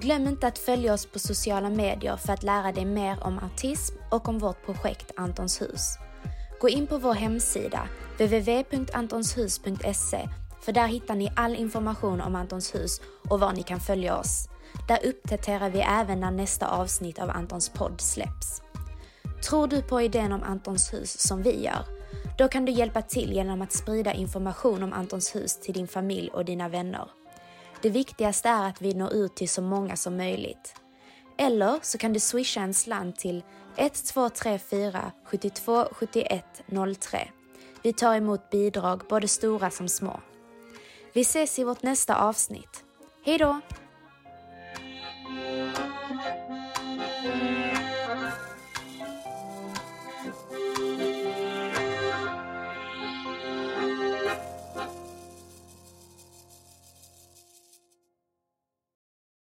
Glöm 0.00 0.28
inte 0.28 0.46
att 0.46 0.58
följa 0.58 0.94
oss 0.94 1.06
på 1.06 1.18
sociala 1.18 1.70
medier 1.70 2.16
för 2.16 2.32
att 2.32 2.42
lära 2.42 2.72
dig 2.72 2.84
mer 2.84 3.18
om 3.22 3.38
autism 3.38 3.94
och 4.10 4.28
om 4.28 4.38
vårt 4.38 4.64
projekt 4.64 5.12
Antons 5.16 5.60
hus. 5.60 5.98
Gå 6.60 6.68
in 6.68 6.86
på 6.86 6.98
vår 6.98 7.14
hemsida 7.14 7.88
www.antonshus.se 8.18 10.28
för 10.60 10.72
där 10.72 10.86
hittar 10.86 11.14
ni 11.14 11.32
all 11.36 11.54
information 11.54 12.20
om 12.20 12.34
Antons 12.34 12.74
hus 12.74 13.00
och 13.28 13.40
var 13.40 13.52
ni 13.52 13.62
kan 13.62 13.80
följa 13.80 14.16
oss. 14.16 14.48
Där 14.88 15.06
uppdaterar 15.06 15.70
vi 15.70 15.80
även 15.80 16.20
när 16.20 16.30
nästa 16.30 16.68
avsnitt 16.68 17.18
av 17.18 17.30
Antons 17.30 17.68
podd 17.68 18.00
släpps. 18.00 18.62
Tror 19.48 19.66
du 19.66 19.82
på 19.82 20.00
idén 20.00 20.32
om 20.32 20.42
Antons 20.42 20.92
hus 20.92 21.20
som 21.20 21.42
vi 21.42 21.64
gör? 21.64 21.95
Då 22.36 22.48
kan 22.48 22.64
du 22.64 22.72
hjälpa 22.72 23.02
till 23.02 23.32
genom 23.32 23.62
att 23.62 23.72
sprida 23.72 24.12
information 24.12 24.82
om 24.82 24.92
Antons 24.92 25.34
hus 25.36 25.60
till 25.60 25.74
din 25.74 25.88
familj 25.88 26.30
och 26.30 26.44
dina 26.44 26.68
vänner. 26.68 27.08
Det 27.82 27.90
viktigaste 27.90 28.48
är 28.48 28.68
att 28.68 28.82
vi 28.82 28.94
når 28.94 29.14
ut 29.14 29.36
till 29.36 29.48
så 29.48 29.62
många 29.62 29.96
som 29.96 30.16
möjligt. 30.16 30.74
Eller 31.38 31.78
så 31.82 31.98
kan 31.98 32.12
du 32.12 32.20
swisha 32.20 32.60
en 32.60 32.74
slant 32.74 33.16
till 33.16 33.42
1234 33.76 35.12
72 35.24 35.88
71 35.92 36.44
03. 37.00 37.28
Vi 37.82 37.92
tar 37.92 38.16
emot 38.16 38.50
bidrag, 38.50 39.02
både 39.08 39.28
stora 39.28 39.70
som 39.70 39.88
små. 39.88 40.20
Vi 41.12 41.20
ses 41.20 41.58
i 41.58 41.64
vårt 41.64 41.82
nästa 41.82 42.16
avsnitt. 42.16 42.84
Hej 43.24 43.38
då! 43.38 43.60